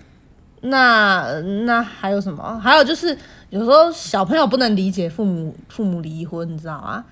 [0.62, 2.58] 那那还有什么？
[2.58, 3.16] 还有就是
[3.50, 7.04] 有时候小朋友不能理解父母父母离婚，你知道吗？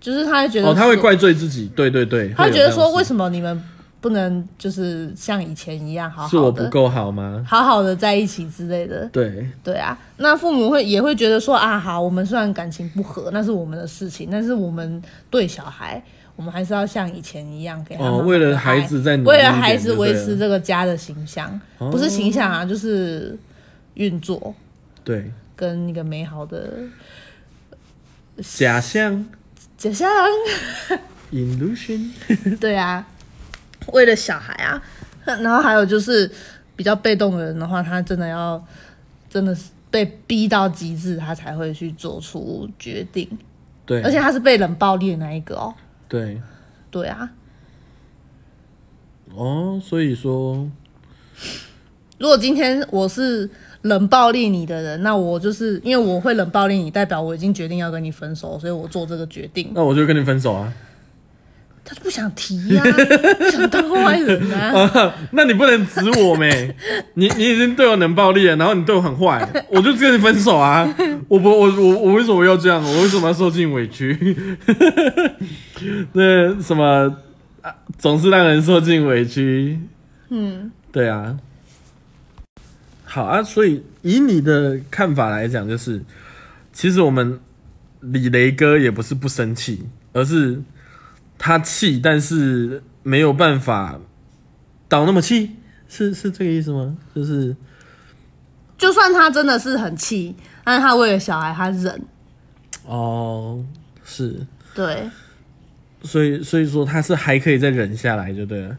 [0.00, 3.62] 就是他会觉得哦，他会怪罪自己，对对对，他会觉得说，为什么你们
[4.00, 7.44] 不能就是像以前一样好是我不够好吗？
[7.46, 9.06] 好好的在一起之类的？
[9.12, 16.02] 对，对啊，那父母会也会觉得说啊，好，我们虽然感情不和，那是我们的事情，但是我们对小孩，
[16.34, 23.38] 我们还是要像以前一样给他为了孩子在为了孩子维持这个家的形象，哦不是形象啊，就是
[23.94, 24.54] 运作
[25.04, 25.30] 对。
[25.54, 26.70] 跟一个美好的
[28.38, 29.26] 假象
[29.80, 30.06] 假象。
[31.32, 32.10] illusion，
[32.60, 33.06] 对啊，
[33.94, 34.82] 为了小孩啊，
[35.24, 36.30] 然后还有就是
[36.76, 38.62] 比较被动的人的话，他真的要
[39.30, 43.26] 真的是被逼到极致，他才会去做出决定，
[43.86, 45.74] 对，而且他是被冷暴力的那一个哦。
[46.06, 46.38] 对。
[46.90, 47.30] 对啊，
[49.34, 50.68] 哦，所以说
[52.18, 53.48] 如果今天我是
[53.82, 59.70] 冷暴力你的人，那我就是因为我会冷暴力你，代表我已经决定要跟你分手，所以我做这个决定。
[59.74, 60.72] 那我就跟你分手啊。
[61.82, 62.82] 他就不想提呀、
[63.38, 64.90] 不想当坏人啊。
[64.94, 66.72] 啊，那你不能指我没？
[67.14, 70.86] 你你已经对我冷暴力了，然后你对我很坏，我就跟你分手啊！
[71.26, 72.84] 我不我我我为什么要这样？
[72.84, 74.36] 我为什么要受尽委屈？
[76.12, 77.16] 那什么
[77.62, 79.80] 啊，总是让人受尽委屈。
[80.28, 81.36] 嗯，对啊，
[83.12, 86.00] 好啊，所以以你的看法来讲，就是
[86.72, 87.40] 其实我们
[87.98, 90.62] 李雷哥也不是不生气，而是
[91.36, 93.98] 他气，但是没有办法
[94.88, 95.56] 倒那么气，
[95.88, 96.96] 是是这个意思吗？
[97.12, 97.56] 就是
[98.78, 102.00] 就算他真的是很气，但是他为了小孩，他忍。
[102.86, 103.64] 哦，
[104.04, 105.10] 是，对，
[106.04, 108.76] 所以所以说他是还可以再忍下来，就对了，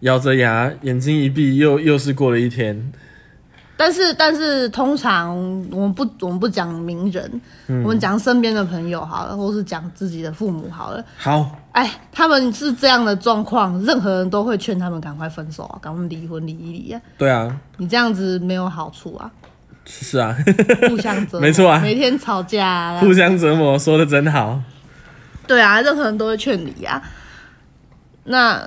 [0.00, 2.92] 咬着牙，眼睛一闭，又又是过了一天。
[3.76, 5.36] 但是但是通常
[5.70, 11.04] 我们不我们不讲名人，我们讲身边的朋友好了，或是讲自己的父母好了。
[11.18, 17.00] 好，哎，他们是这样的状况，任何人都会劝他们赶快分手啊，赶快离婚离一离啊。
[17.18, 19.30] 对啊，你这样子没有好处啊，
[19.84, 20.34] 是啊，
[20.88, 24.58] 互相折磨，没错啊每天吵架、啊，互相折磨，说的真好。
[25.46, 27.02] 对啊，任何人都会劝离啊。
[28.24, 28.66] 那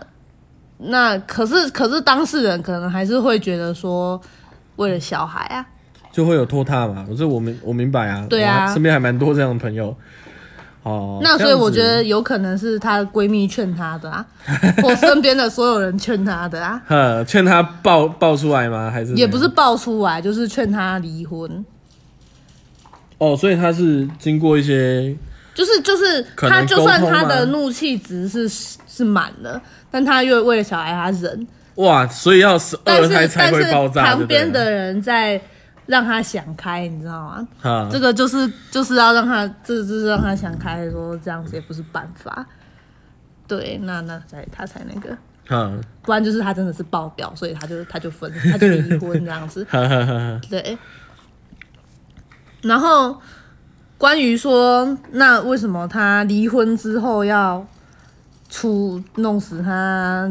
[0.78, 4.22] 那可是可是当事人可能还是会觉得说，
[4.80, 5.66] 为了小孩啊，
[6.12, 8.74] 就会有拖沓嘛，这我明我明白啊，对啊。
[8.74, 9.96] 身边还蛮多这样的朋友。
[10.84, 14.26] 哦，那所以我觉得有可能是她闺蜜劝她的啊，
[14.82, 18.90] 我身边的所有人劝她的啊， 呵，劝她爆爆出来吗？
[18.90, 21.66] 还是也不是爆出来，就是劝她离婚。
[23.18, 25.14] 哦，所以她是经过一些
[25.54, 29.62] 就是就是，她就算她的怒气值是是满了，
[29.92, 31.46] 但她又为了小孩她忍，
[31.80, 35.42] 哇，所以要是二胎才但是会爆炸，旁边的人在
[35.86, 37.48] 让他想开，你知道吗？
[37.62, 42.46] 哈这个就是就是要让他，这就是让他想开，说这样子也不是办法。
[43.48, 45.72] 对，那那才他才那个，哈
[46.04, 49.66] 不然就是他真的是爆掉，所以他就他就分，他就离婚这样子。
[50.50, 50.78] 对。
[52.62, 53.18] 然后
[53.98, 57.66] 关于说，那为什么他离婚之后要
[58.50, 60.30] 出弄死他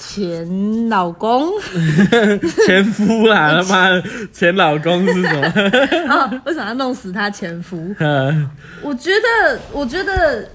[0.00, 1.50] 前老公？
[2.64, 6.14] 前夫啦，他妈的前老公是什么？
[6.14, 7.76] 啊， 为什么要弄死他前夫？
[8.80, 10.48] 我觉得，我觉得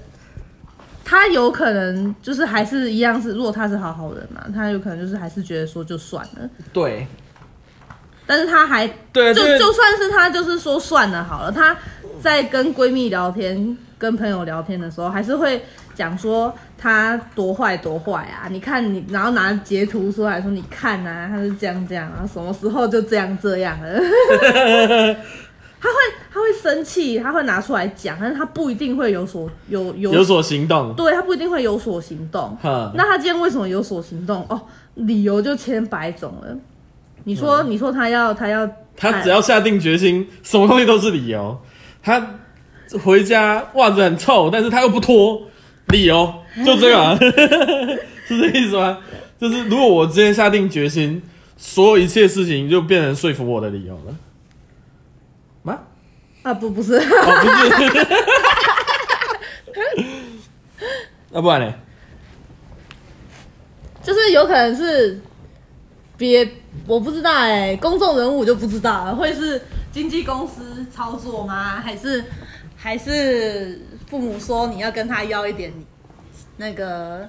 [1.04, 7.06] 他有可能就是还是一样是，如果他是好好人嘛，他有可能就是还是觉得说就算了，对
[8.26, 11.76] 但是她还对，就就算是她就是说算了好了，她
[12.20, 18.48] 在跟闺蜜聊天、跟朋友聊天的时候，还是会讲说她多坏多坏啊！
[18.50, 24.00] 你看你，然后拿截图出来说你看啊，她是这样这样啊，什么时候就这样这样了。
[25.84, 25.96] 他会
[26.32, 30.94] 他会生气，他会拿出来讲，但是他不一定会有所有有有所行动。
[30.94, 32.56] 对他不一定会有所行动。
[32.62, 34.46] 那他今天为什么有所行动？
[34.48, 34.58] 哦，
[34.94, 36.56] 理由就千百种了。
[37.24, 41.60] 你说，你说他要他要嗯他只要下定决心，什么东西都是理由。
[42.02, 42.24] 他
[43.02, 45.42] 回家袜子很臭，但是他又不脱，
[45.88, 46.32] 理由
[46.64, 47.16] 就这个、啊，
[48.28, 48.98] 是这意思吗？
[49.40, 51.20] 就是如果我今天下定决心，
[51.56, 54.14] 所有一切事情就变成说服我的理由了。
[55.62, 55.78] 吗？
[56.42, 57.70] 啊不不是，哦，不是。
[61.32, 61.74] 要、 不然呢？
[64.02, 65.18] 就是有可能是
[66.16, 66.48] 别
[66.86, 71.80] 我不知道哎、公众人物就不知道了，会是经纪公司操作吗？
[71.80, 72.24] 还是
[72.76, 75.72] 还是父母说你要跟他要一点
[76.56, 77.28] 那个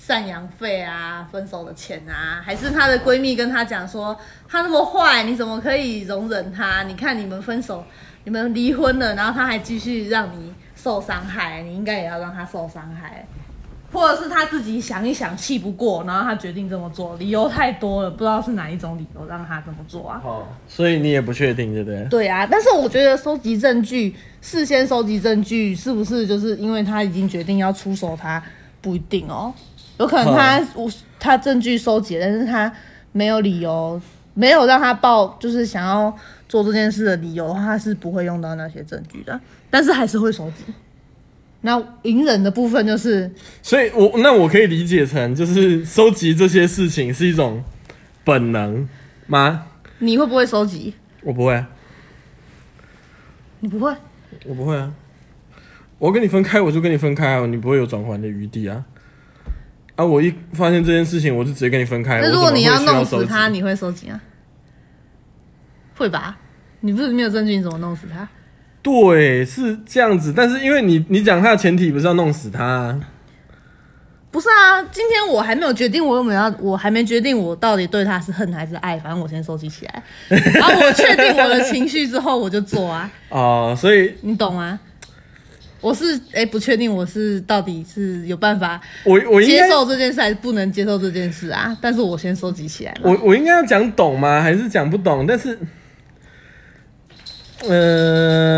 [0.00, 2.40] 赡养费啊、分手的钱啊？
[2.44, 4.16] 还是她的闺蜜跟她讲说
[4.48, 6.82] 他那么坏，你怎么可以容忍他？
[6.84, 7.84] 你看你们分手，
[8.24, 13.26] 你们离婚了，然后他还继续让你受伤害，你应该也要让他受伤害。
[13.92, 20.20] 或者是他自己想一想气不过，然后他决定这么做，理由太多了，不知道是哪一种理由让他这么做啊？
[20.24, 22.04] 哦，所以你也不确定，对不对？
[22.08, 28.42] 对啊，但是我觉得收集证据，事先收集证据，是不是就是因为他已经决定要出手他，
[28.80, 29.52] 不一定哦，
[29.98, 32.72] 有可能他我他证据收集，但是他
[33.12, 34.00] 没有理由，
[34.34, 36.16] 没有让他报，就是想要
[36.48, 40.72] 做这件事的理由，他是不会用到那些证据的，但是还是会收集。
[41.62, 43.30] 那隐忍的部分就是，
[43.62, 47.62] 所以我那我可以理解成，就是收集这些事情是一种
[48.24, 48.88] 本能
[49.26, 49.66] 吗？
[49.98, 50.94] 你会不会收集？
[51.22, 51.68] 我不会啊，
[53.60, 53.94] 你不会？
[54.46, 54.92] 我不会啊。
[55.98, 58.84] 我跟你分开，我就跟你分开啊，你不会有转还的余地啊。
[59.96, 62.22] 啊，我一发现这件事情，我就直接跟你分开。
[62.22, 64.18] 那如果你要要弄死他，你会收集啊？
[65.94, 66.38] 会吧？
[66.80, 68.26] 你不是没有证据，你怎么弄死他？
[68.82, 70.32] 对，是这样子。
[70.34, 73.00] 但是因为你你讲他的前提不是要弄死他、啊，
[74.30, 84.78] 不是啊，今天我还没有决定我有没有要，我还没决定我到底对他是恨还是爱，反正我先收集起来， 然后我确定我的情绪之后我就做啊，哦、所以你懂吗？
[85.82, 93.00] 我是哎、不确定我是到底是有办法我我应接受这件事还是不能接受这件事啊，但是我先收集起来嘛。
[93.04, 94.42] 我我应该要讲懂吗？
[94.42, 95.26] 还是讲不懂？
[95.26, 95.58] 但是，
[97.68, 98.52] 呃，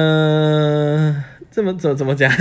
[1.50, 2.30] 这么怎怎么讲？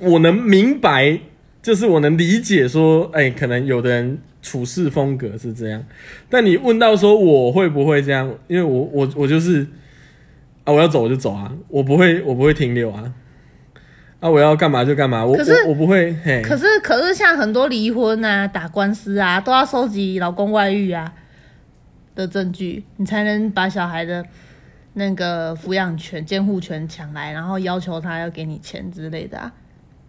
[0.00, 1.20] 我能明白，
[1.62, 5.84] 就是我能理解说，哎、可能有的人处事风格是这样，
[6.28, 8.32] 但你问到说我会不会这样？
[8.48, 9.66] 因为我我我就是
[10.64, 13.12] 啊，我要走我就走啊，我不会我不会停留啊。
[14.20, 21.12] 啊，我要干嘛就干嘛，我可是我我不会，嘿，可是可是像很多离婚啊、打官司啊，都要收集老公外遇啊
[22.18, 24.26] 的证据，你才能把小孩的
[24.94, 29.52] 那个抚养权、监护权抢来，然后要求他要给你钱之类的啊。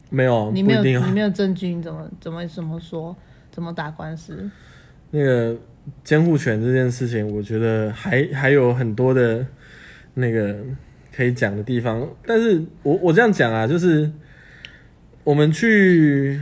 [0.09, 3.15] 没有，你没有你没有证据，你怎么怎么怎么说？
[3.51, 4.49] 怎么打官司？
[5.11, 5.55] 那个
[6.03, 9.45] 监护权这件事情，我觉得还还有很多的
[10.15, 10.57] 那个
[11.15, 12.07] 可以讲的地方。
[12.25, 14.11] 但是我我这样讲啊，就是
[15.23, 16.41] 我们去，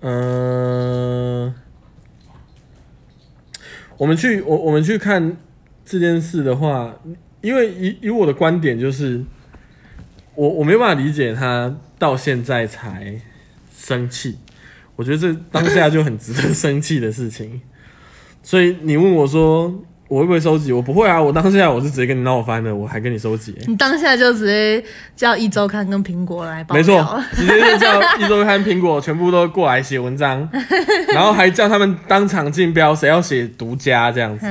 [0.00, 1.52] 呃，
[4.00, 5.36] 我们去我我们去看
[5.84, 6.98] 这件事的话，
[7.42, 9.22] 因为以以我的观点就是，
[10.34, 13.20] 我我没办法理解他到现在才
[13.76, 14.38] 生气。
[14.96, 17.60] 我觉得这当下就很值得生气的事情。
[18.42, 20.72] 所以你问我说我会不会收集？
[20.72, 24.82] 我不会啊，我当下我是直接跟你闹翻了，我还跟你收集、你当下就直接
[25.14, 30.48] 叫一周刊跟苹果来报没料错，直接就叫一周刊、苹果全部都过来写文章，
[31.14, 34.46] 然后还叫他们当场竞标，谁要写独家这样子。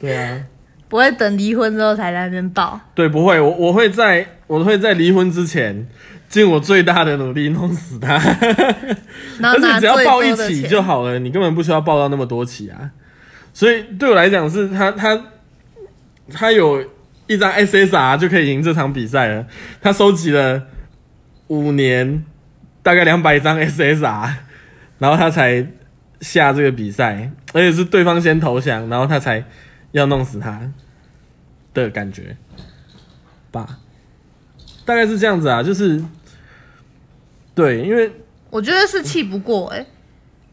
[0.00, 0.40] 对啊，
[0.88, 2.80] 不会等离婚之后才在那边报。
[2.94, 5.86] 对，不会，我我会在我会在离婚之前
[6.30, 8.14] 尽我最大的努力弄死他。
[8.14, 12.90] 而且 只要报一起就好了，你根本不需要报到那么多起啊。
[13.58, 15.20] 所以对我来讲，是他他
[16.30, 16.80] 他有
[17.26, 19.44] 一张 SSR 就可以赢这场比赛了。
[19.80, 20.68] 他收集了
[21.48, 22.24] 五年，
[22.84, 24.32] 大概两百张 SSR，
[25.00, 25.66] 然后他才
[26.20, 29.44] 下这个比赛，而且是对方先投降，然后他才
[29.90, 30.72] 要弄死他
[31.74, 32.36] 的感觉
[33.50, 33.80] 吧。
[34.84, 36.00] 大概是这样子啊，就是
[37.56, 38.08] 对，因为
[38.50, 39.84] 我觉得是气不过哎、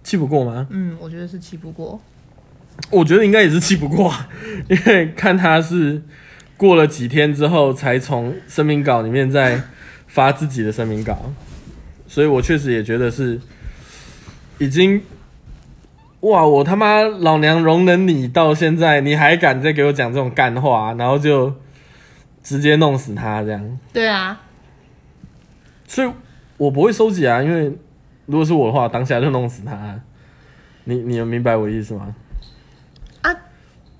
[0.04, 0.66] 气不过吗？
[0.72, 2.02] 嗯，我觉得是气不过。
[2.92, 4.14] 我觉得应该也是气不过，
[4.68, 6.02] 因为看他是
[6.58, 9.62] 过了几天之后才从声明稿里面再
[10.08, 11.34] 发自己的声明稿，
[12.08, 13.40] 所以我确实也觉得是
[14.60, 15.02] 已经
[16.22, 21.54] 哇，我他妈老娘容忍你到现在，你还敢再给我讲这种干话，然后就
[22.44, 24.42] 直接弄死他这样，对啊，
[25.88, 26.10] 所以
[26.58, 27.74] 我不会收集啊，因为
[28.28, 30.00] 如果是我的话，当下就弄死他。
[30.88, 32.16] 你你有明白我的意思吗？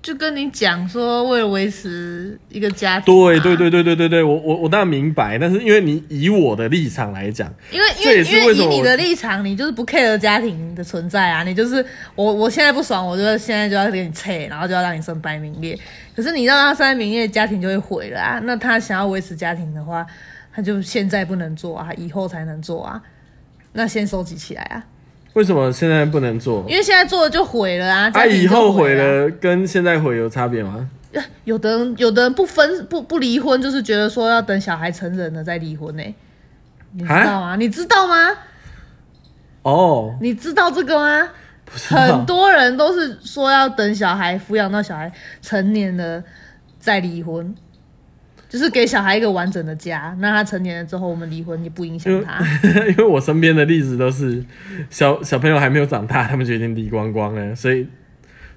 [0.06, 11.84] 就跟你讲说，为了维持一个家庭、对对，对对对对对，我我我当然明白，但是因为你以我的立场来讲，因为因为因为以你的立场，你就是不 care 家庭的存在啊，你就是
[12.14, 15.76] 我我现在不爽，我就现在就要给你撤，然后就要让你身败名裂。
[16.14, 18.40] 可是你让他身败名裂，家庭就会毁了啊。
[18.44, 20.06] 那他想要维持家庭的话，
[20.54, 23.02] 他就现在不能做啊，以后才能做啊。
[23.72, 24.84] 那先收集起来啊。
[25.36, 26.64] 为什么现在不能做？
[26.66, 28.04] 因为现在做了就毁了啊！
[28.04, 30.88] 啊，家庭就以后毁了跟现在毁有差别吗？
[31.44, 36.02] 有的人有的人不分不不离婚，就是觉得说要等小孩成人了再离婚呢、
[36.92, 37.54] 你知道吗？
[37.56, 38.34] 你知道吗？
[39.60, 41.28] 哦，你知道这个吗？
[41.70, 45.12] 很多人都是说要等小孩抚养到小孩
[45.42, 46.24] 成年了
[46.80, 47.54] 再离婚，
[48.48, 50.16] 就是给小孩一个完整的家。
[50.20, 52.40] 那他成年了之后，我们离婚也不影响他。
[52.88, 54.44] 因为我身边的例子都是
[54.90, 57.86] 小小朋友还没有长大，他们就已经离光光了，所以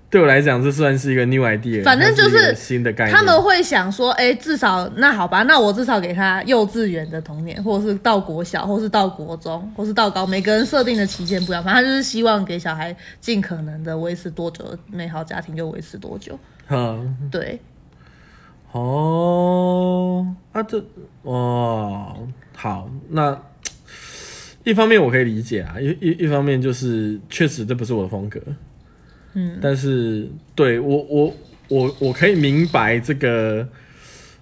[0.10, 3.16] 对我来讲，这算是一个 new idea，反正就是新的概念。
[3.16, 16.40] 他们会想说，哎、至少那好吧，那我至少给他幼稚园的童年，或者是到国小，或是到国中，或是到高，每个人设定的期限不一样，反正他就是希望给小孩尽可能的维持多久美好家庭就维持多久。
[16.72, 17.60] 嗯对，
[18.72, 20.84] 哦啊这
[21.24, 23.42] 哦好，那
[24.64, 28.40] 一方面我可以理解啊，一一一方面就是确实这不是我的风格，
[29.34, 31.34] 嗯，但是对我我
[31.70, 33.68] 我我可以明白这个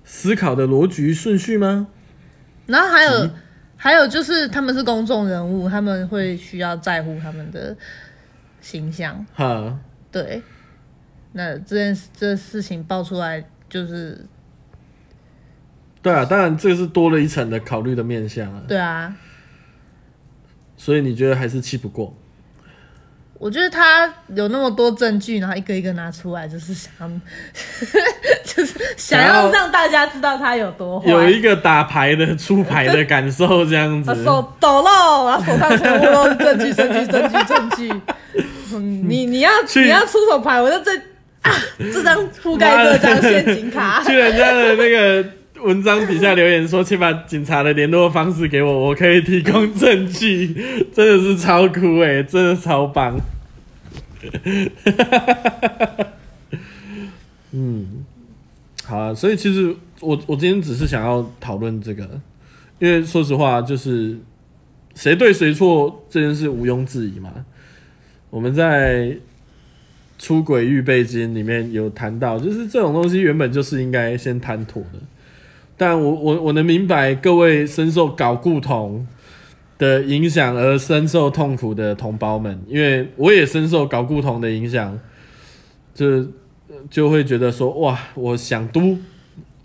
[0.03, 1.87] 思考的逻辑顺序吗？
[2.65, 3.29] 然后还有
[3.77, 7.77] 还有就是他们是公众人物，他们会需要在乎他们的
[8.59, 9.25] 形象。
[9.33, 9.79] 哈，
[10.11, 10.41] 对，
[11.33, 14.25] 那这件事这事情爆出来，就是
[16.01, 19.13] 对啊，当然这个是多了一层的考虑的面向啊，对啊，
[20.77, 22.15] 所以你觉得还是气不过？
[23.39, 27.07] 我觉得他有那么多证据，然后一个一个拿出来，就是想要，
[28.43, 31.11] 就是想想要要让大家知道他有多坏。
[31.11, 34.15] 有一个打牌的出牌的感受，这样子他。
[34.25, 38.01] 手抖了，然后手上全部都是证据，证据，证据，证据。
[38.73, 40.99] 嗯，你你要你要出手牌，我就这
[41.79, 44.03] 这张覆盖这张陷阱卡。
[44.05, 45.25] 去人家的那个
[45.63, 50.53] 文章底下留言说，请把警察的联络方式给我，我可以提供证据，
[50.93, 53.19] 真的是超酷哎、真的超棒。
[57.51, 58.05] 嗯，
[58.85, 62.07] 好啊，所以其实我我今天只是想要讨论这个，
[62.79, 64.17] 因为说实话，就是
[64.95, 67.31] 谁对谁错这件事毋庸置疑嘛。
[68.29, 69.15] 我们在
[70.17, 74.99] 出轨预备金里面有谈到，就是这种东西原本就是应该先谈妥的。
[75.77, 79.05] 但我我我能明白各位深受搞故同
[79.77, 84.99] 的影响而深受痛苦的同胞们，因为我也深受搞故同的影响，
[85.93, 86.25] 就
[86.89, 88.97] 就会觉得说哇，我想嘟，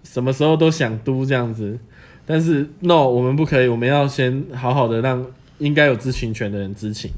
[0.05, 1.79] 什么时候都想嘟这样子。
[2.27, 5.27] 但是 no，我们不可以，我们要先好好的让
[5.59, 7.11] 应该有知情权的人知情。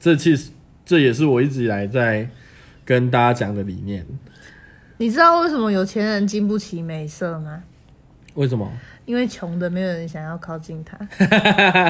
[0.00, 0.50] 这其实
[0.90, 2.28] 这也是我一直以来在
[2.84, 4.04] 跟大家讲的理念。
[4.96, 7.62] 你知道为什么有钱人经不起美色吗？
[8.34, 8.68] 为什么？
[9.04, 10.98] 因为穷的没有人想要靠近他。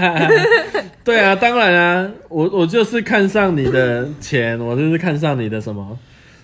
[1.02, 5.98] 对啊，当然啊，我我就是看上你的钱，我就是看上你的什么，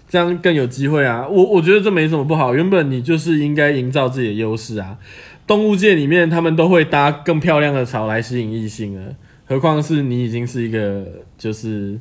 [0.09, 1.28] 这样更有机会啊。
[1.28, 4.96] 我我觉得这没什么不好，原本你就是应该营造自己的优势啊。
[5.46, 11.98] 动物界里面，他们都会搭更漂亮的草来吸引异性了，何况是你已经是一个就是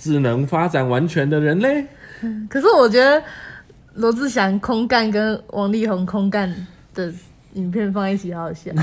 [0.00, 1.84] 智能发展完全的人类。
[2.48, 3.22] 可是我觉得
[3.94, 7.12] 罗志祥空干跟王力宏空干的
[7.52, 8.70] 影片放一起好好笑。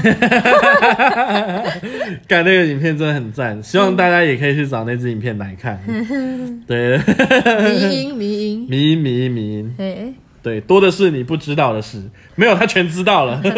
[2.27, 5.79] 干那个影片真的很赞，希望大家也可以去找那支影片来看。
[6.67, 10.13] 对，迷音迷音，迷迷迷，嘿，
[10.43, 12.01] 对，多的是你不知道的事，
[12.35, 13.41] 没有他全知道了。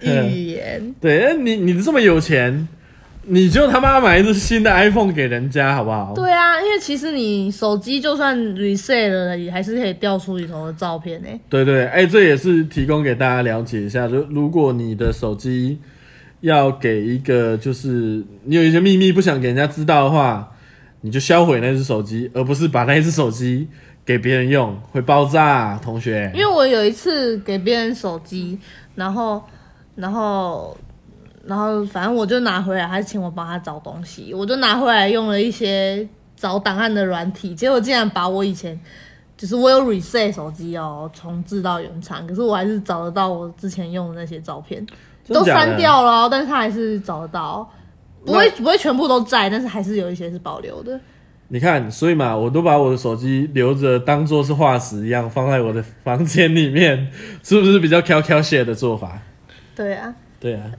[0.00, 0.08] 语
[0.46, 0.94] 言。
[1.00, 2.66] 对，那你你这么有钱，
[3.22, 6.12] 你就他妈买一只新的 iPhone 给人家好不好？
[6.14, 15.78] 对啊，因为其实你手机就算 reset 了，也还是可以调出里头的照片呢、对对，哎、这也是提供给大家了解一下，就如果你的手机
[16.40, 20.52] 要给一个，就是你有一些秘密不想给人家知道的话，
[21.02, 23.68] 你就销毁那只手机，而不是把那只手机
[24.04, 26.40] 给别人用，会爆炸，同学因。
[26.40, 28.58] 为我有一次给别人手机，
[28.94, 29.42] 然后，
[29.96, 30.76] 然后，
[31.46, 38.78] 然后，反正我就拿回来，他请我帮他找东西，我就拿回来用了一些找档案的软体，结果竟然把我以前，
[39.36, 44.86] 就是我有 reset 手机哦，重置到原厂，可是我还是找得到我之前用的那些照片，
[45.28, 47.68] 都删掉了哦，但是他还是找得到，
[48.24, 51.00] 不会不会全部都在，但是还是有一些是保留的。
[51.48, 57.10] 你看，所以嘛，我都把我的手机留着，当做是化石一样放在我的房间里面，
[57.42, 59.20] 是不是比较挑挑血的做法？
[59.74, 60.70] 对啊，对啊，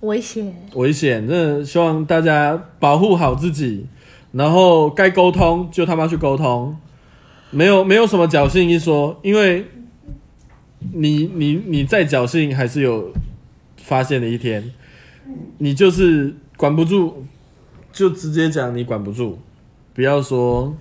[0.00, 0.54] 危险。
[0.74, 3.86] 危险，真的希望大家保护好自己，
[4.32, 6.76] 然后该沟通就他妈去沟通，
[7.50, 9.66] 没有没有什么侥幸一说，因为
[10.92, 13.12] 你你你再侥幸还是有
[13.76, 14.72] 发现的一天，
[15.58, 17.24] 你就是管不住，
[17.92, 19.38] 就直接讲你管不住，
[19.92, 20.74] 不要说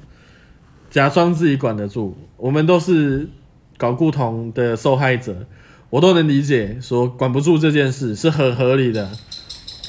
[0.89, 2.15] 假装自己管得住。
[2.37, 3.27] 我们都是
[3.77, 5.45] 搞不同的受害者，
[5.89, 9.09] 我都能理解，说管不住这件事是很合理的。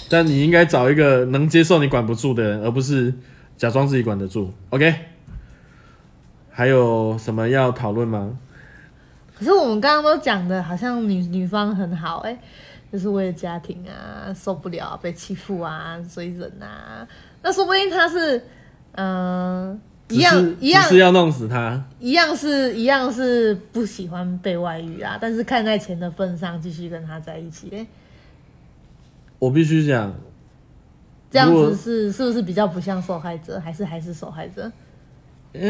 [0.08, 3.14] 但你应该找一个能接受你管不住的人，而不是
[3.56, 4.52] 假装自己管得住。
[4.70, 4.94] OK？
[6.50, 8.36] 还有什么要讨论吗？
[9.38, 12.38] 可是我们刚刚都讲的，好像女女方很好哎、
[12.92, 17.06] 就是为了家庭啊，受不了被欺负啊，所以忍啊。
[17.42, 18.42] 那说不定他是，
[18.92, 19.80] 嗯、
[20.10, 21.82] 一样一样是要弄死他。
[21.98, 27.86] 一样是一样是不喜欢被外遇啊，但是看在钱的份上，继续跟他在一起、欸。
[29.38, 30.14] 我必须讲，
[31.30, 34.70] 这样子是是不是比较不像受害者，还是还是受害者？
[35.52, 35.62] 嗯，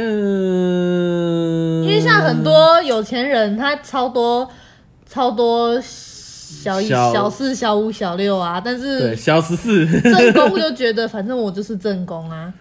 [1.82, 4.46] 因为像很多有钱人，他超多
[5.06, 12.52] 超多小一小小四、小五、小六啊，但对是小十四，正宫就觉得反正我就是正宫啊，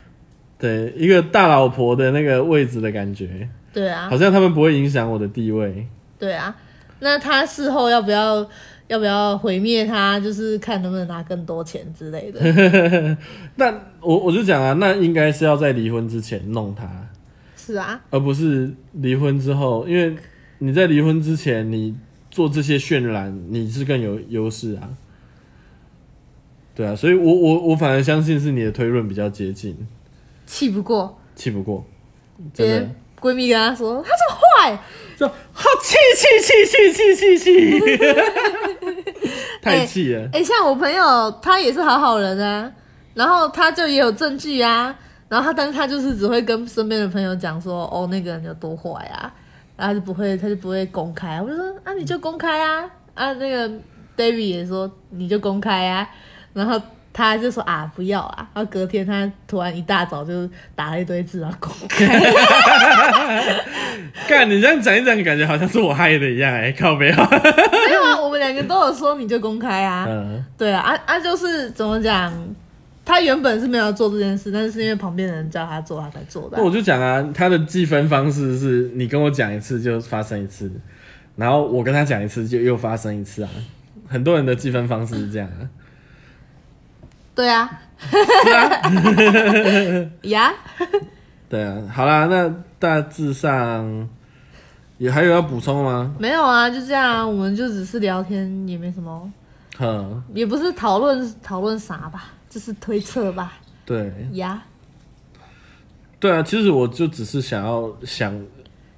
[0.59, 5.87] 对一个大老婆的那个位置的感觉，对啊好，像他们不会影响我的地位。
[6.19, 6.55] 对啊。
[7.01, 8.45] 那他事后要不要
[8.89, 10.19] 要不要毁灭他？
[10.19, 12.41] 就是看能不能拿更多钱之类的。
[13.55, 17.07] 那我我就讲啊，那应该是要在离婚之前弄他，
[17.55, 20.13] 是啊，而不是离婚之后，因为
[20.57, 21.95] 你在离婚之前你
[22.29, 24.89] 做这些渲染，你是更有优势啊。
[26.75, 29.77] 对啊，所以我我我反而相信是你的推论比较接近，
[30.49, 31.85] 气不过，气不过，
[32.51, 32.79] 真的。
[32.79, 32.89] 别
[33.21, 34.79] 闺蜜跟她说她这么坏，
[35.15, 37.79] 就好气气气气气气气，
[39.61, 40.27] 太气了。
[40.33, 42.71] 哎、像我朋友，他也是好好人啊，
[43.13, 44.97] 然后他就也有证据啊，
[45.27, 49.31] 然后他，但是他就是只会跟身边的朋友讲说，哦，那个人有多坏啊，
[49.77, 51.39] 然后他就不会，他就不会公开。
[51.39, 53.69] 我就说，啊，你就公开啊，啊，那个
[54.17, 56.09] David 也说，你就公开啊，
[56.53, 56.81] 然后
[57.19, 62.05] 他就说啊，不要啊，然后隔天他突然一大早就打了一堆字，然后公开，
[64.27, 67.15] 干，你这样讲一讲，感觉好像是我害的一样、哎，靠没有？
[67.15, 72.31] 没有啊，我们两个都有说你就公开啊， 嗯，对啊，啊啊，就是怎么讲，
[73.03, 80.71] 他原本是没有做这件事，但是是因为旁边的人叫他做，他才做的啊、那我就讲啊，他的计分方式是你跟我讲一次就发生一次，
[81.35, 83.49] 然后我跟他讲一次就又发生一次啊。
[84.07, 85.61] 很多人的计分方式是这样啊。
[87.39, 90.53] 对啊，是啊， 呀，
[91.47, 91.81] 对啊。
[91.89, 94.09] 好啦，那大致上
[94.97, 96.13] 也还有要补充吗？
[96.19, 99.31] 没有啊，就这样啊，我们就只是聊天，也没什么，
[99.77, 103.53] 哼，也不是讨论讨论啥吧，就是推测吧，
[103.85, 104.11] 对。
[104.33, 104.61] 呀，
[106.19, 108.37] 对啊，其实我就只是想要想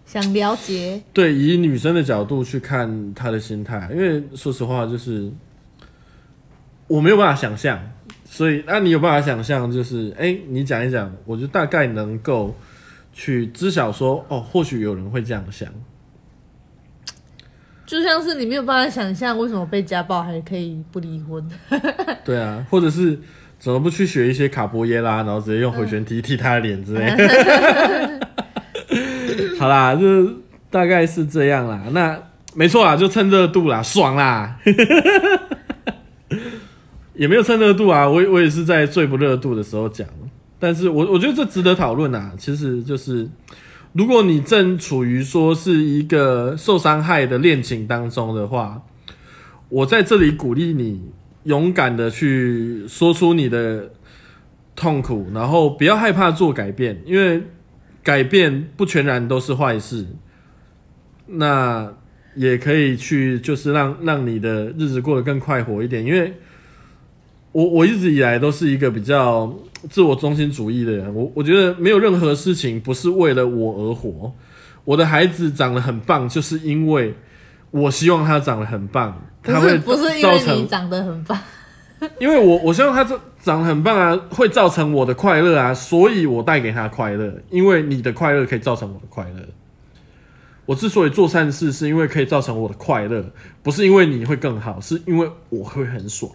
[0.04, 5.32] 想了解，对，以女生的角度去看她的心态，因为说实话，就是
[6.88, 7.80] 我没有办法想象，
[8.34, 12.56] 所以那、你有办法想象，就是哎、你讲一讲，我就大概能够
[13.12, 15.68] 去知晓说，哦，或许有人会这样想，
[17.86, 21.46] 就像是你没有办法想象为什么被家暴还可以不离婚，
[22.24, 23.20] 对啊，或者是
[23.60, 28.28] 怎么不去学一些卡波耶拉，然后直接用回旋踢踢他的脸之类的。
[29.60, 30.26] 好啦，就
[30.70, 31.84] 大概是这样啦。
[31.92, 32.18] 那
[32.56, 34.58] 没错啦，就趁热度啦，爽啦。
[37.22, 40.08] 也没有蹭热度啊，我我也是在最不热度的时候讲，
[40.58, 42.34] 但是我我觉得这值得讨论啊。
[42.36, 43.30] 其实就是，
[43.94, 48.82] 如果你正处于说是一个受伤害的恋情当中的话，
[49.70, 51.00] 我在这里鼓励你
[51.44, 53.92] 勇敢的去说出你的
[54.76, 57.44] 痛苦，然后不要害怕做改变，因为
[58.02, 60.08] 改变不全然都是坏事。
[61.28, 61.94] 那
[62.34, 66.34] 也可以去，就是让让你的日子过得更快活一点，因为
[67.52, 69.54] 我我一直以来都是一个比较
[69.90, 74.34] 自我中心主义的人，我我觉得没有任何事情不是为了我而活。
[74.84, 77.14] 我的孩子长得很棒，就是因为
[77.70, 81.38] 我希望他长得很棒，不他会是不是因为你长得很棒，
[82.20, 87.34] 因为我我希望他这长得很棒啊，会造成我的快乐啊，所以我带给他快乐。
[87.50, 89.46] 因为你的快乐可以造成我的快乐。
[90.66, 93.24] 我之所以做善事，是因为可以造成我的快乐，
[93.62, 96.32] 不是因为你会更好，是因为我会很爽。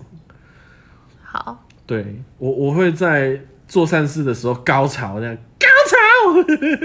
[1.37, 5.97] 好，对我我会在做善事的时候高潮，这样高潮。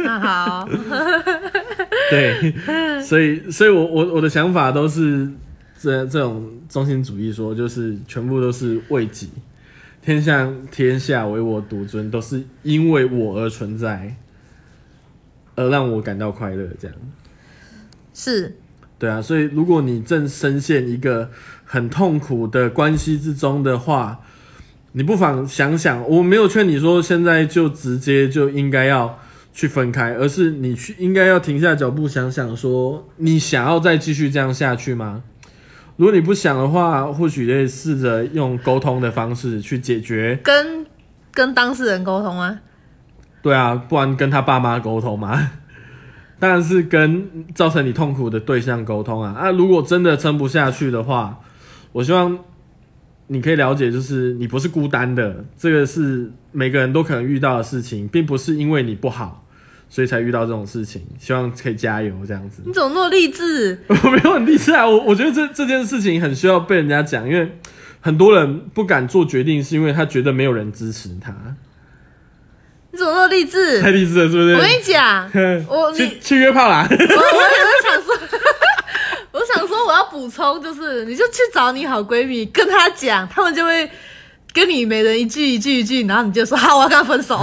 [0.04, 0.68] 那好，
[2.12, 2.54] 对，
[3.02, 5.30] 所以所以我我我的想法都是
[5.80, 9.30] 这这种中心主义说，就是全部都是为己，
[10.02, 14.18] 天下天下唯我独尊，都是因为我而存在，
[15.56, 16.98] 而让我感到快乐，这样。
[18.14, 18.58] 是
[19.00, 21.32] 对啊，所以如果你正深陷一个
[21.64, 24.20] 很痛苦的关系之中的话，
[24.94, 29.20] 你不妨想想，我没有劝你说现在就直接就应该要
[29.54, 35.24] 去分开，而是你去应该要停下脚步想想，说你想要再继续这样下去吗？
[35.98, 40.40] 如果你不想的话，或许可以试着用沟通的方式去解决。
[40.42, 40.86] 跟
[41.32, 42.60] 跟当事人沟通啊，
[43.42, 45.52] 对啊，不然跟他爸妈沟通嘛。
[46.40, 49.36] 当然是跟造成你痛苦的对象沟通啊。
[49.38, 51.40] 啊，如果真的撑不下去的话，
[51.92, 52.40] 我希望
[53.34, 59.48] 你可以了解，就是你不是孤单的，这个是每个人都可能遇到的事情，并不是因为你不好，
[59.88, 61.02] 所以才遇到这种事情。
[61.18, 62.62] 希望可以加油，这样子。
[62.66, 63.80] 你怎么那么励志？
[63.88, 67.58] 我没有很励志啊，我我觉得这这件事情很需要被人家讲，因为
[68.02, 71.34] 很多人不敢做决定，是因为他觉得没有人支持他。
[72.92, 73.80] 你怎么那么励志？
[73.82, 74.54] 太励志了，是不是？
[74.56, 75.32] 我跟你讲，
[75.70, 76.86] 我去去约炮啦！
[76.90, 78.11] 我我我
[79.92, 83.90] 我要补充，就是你就去找你好闺蜜，跟她讲，他们就会
[84.54, 87.38] 跟你每人一句一句一句，然后你就说好，我要跟她分手，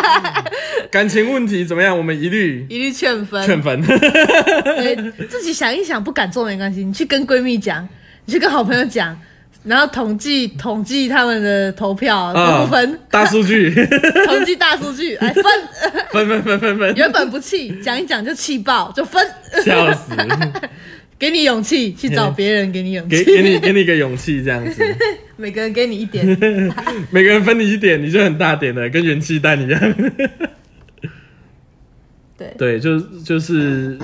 [0.92, 1.96] 感情问题怎么样？
[1.96, 3.42] 我们一律一律劝分。
[3.46, 3.80] 劝分。
[3.82, 4.94] 对，
[5.26, 7.88] 自己想一想，不敢做没关系，你去跟闺蜜讲，
[8.26, 9.18] 你去跟好朋友讲，
[9.64, 13.72] 然后统计统计他们的投票分不分，大数据，
[14.28, 15.44] 统计大数据来 分。
[16.10, 19.26] 分分分分分，原本不气，讲一讲就气爆，就分，
[19.64, 20.12] 笑死！
[21.18, 24.82] 给你勇气去找别人，给你勇气，给给你给你一个勇气，这样子，
[25.36, 26.26] 每个人给你一点。
[27.10, 29.80] 每个人分你一点，你就很大点了，跟元气弹一样。
[32.36, 33.96] 对，对，就就是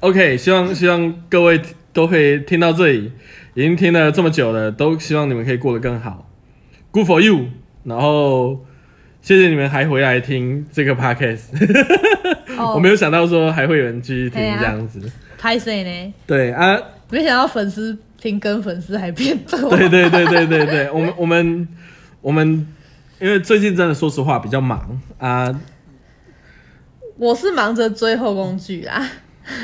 [0.00, 1.60] OK，希望希望各位
[1.92, 3.12] 都会听到这里，
[3.54, 6.30] 已经听了这么久了，都希望你们可以过得更好。
[6.90, 7.48] Good for you，
[7.84, 8.64] 然后
[9.20, 11.42] 谢谢你们还回来听这个 podcast，、
[12.56, 15.12] 哦我没有想到说还会有人继续听这样子。
[15.46, 16.14] 拍谁呢？
[16.26, 16.76] 对啊，
[17.08, 19.70] 没想到粉丝听跟粉丝还变多。
[19.70, 21.68] 对对对对对对， 我们我们
[22.20, 22.66] 我们
[23.20, 25.56] 因为最近真的说实话比较忙啊，
[27.16, 29.08] 我是忙着追后工具啊，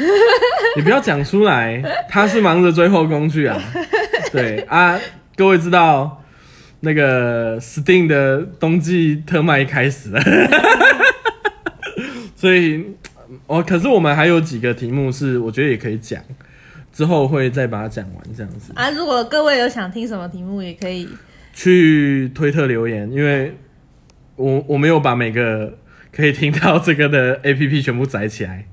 [0.76, 3.60] 你不要讲出来，他是忙着追后工具啊。
[4.30, 4.96] 对啊，
[5.36, 6.22] 各位知道
[6.78, 10.22] 那个 Steam 的冬季特卖开始了，
[12.36, 12.86] 所以
[13.46, 16.22] 哦，可是我们还有几个题目是我觉得也可以讲，
[16.92, 18.72] 之后会再把它讲完这样子。
[18.74, 18.90] 啊！
[18.90, 21.08] 如果各位有想听什么题目，也可以
[21.52, 23.56] 去推特留言，因为
[24.36, 25.78] 我我没有把每个
[26.10, 28.66] 可以听到这个的 A P P 全部载起来。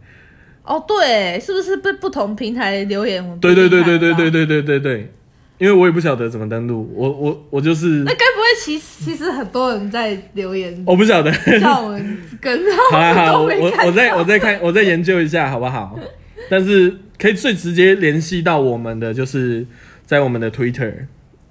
[0.64, 0.84] 哦。
[0.88, 3.39] 对，是不是被不同平台留言？
[3.39, 4.32] 对对对对对对。
[4.32, 5.14] 对对对对，
[5.60, 11.32] 因为我也不晓得怎么登录，我我我就是那该不会其其实很多人在留言我不晓得。
[11.60, 12.60] 叫我们跟，
[12.91, 15.99] 好啦好，我我我再我再看我再研究一下好不好？
[16.49, 19.66] 但是可以最直接联系到我们的，就是
[20.05, 20.93] 在我们的 Twitter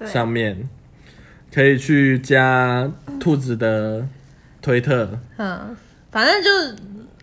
[0.05, 0.69] 上面，
[1.55, 2.91] 可以去加
[3.21, 4.09] 兔子的
[4.63, 5.19] 推特。
[5.37, 5.77] 嗯，
[6.11, 6.51] 反正就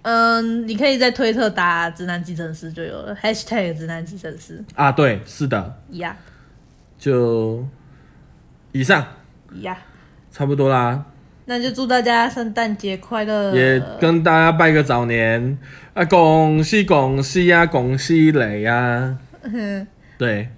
[0.04, 6.16] 嗯，你可以在推特打“直男计程师”就有了，#hashtag 直男计程师啊，对，是的，呀
[6.98, 7.66] 就
[8.72, 9.06] 以上
[9.62, 9.78] 呀。
[10.32, 11.06] 差不多啦，
[11.46, 13.56] 那就祝大家圣诞节快乐！
[13.56, 15.58] 也跟大家拜个早年
[15.94, 19.18] 啊，恭喜恭喜呀，恭喜雷呀，
[20.20, 20.50] 对，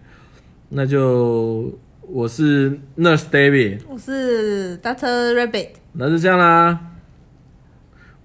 [0.69, 6.79] 那就我是 Nurse David，我是 Doctor Rabbit，那就这样啦。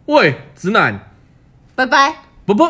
[0.07, 1.11] 喂，直男，
[1.75, 2.15] 拜拜。
[2.47, 2.65] 不不。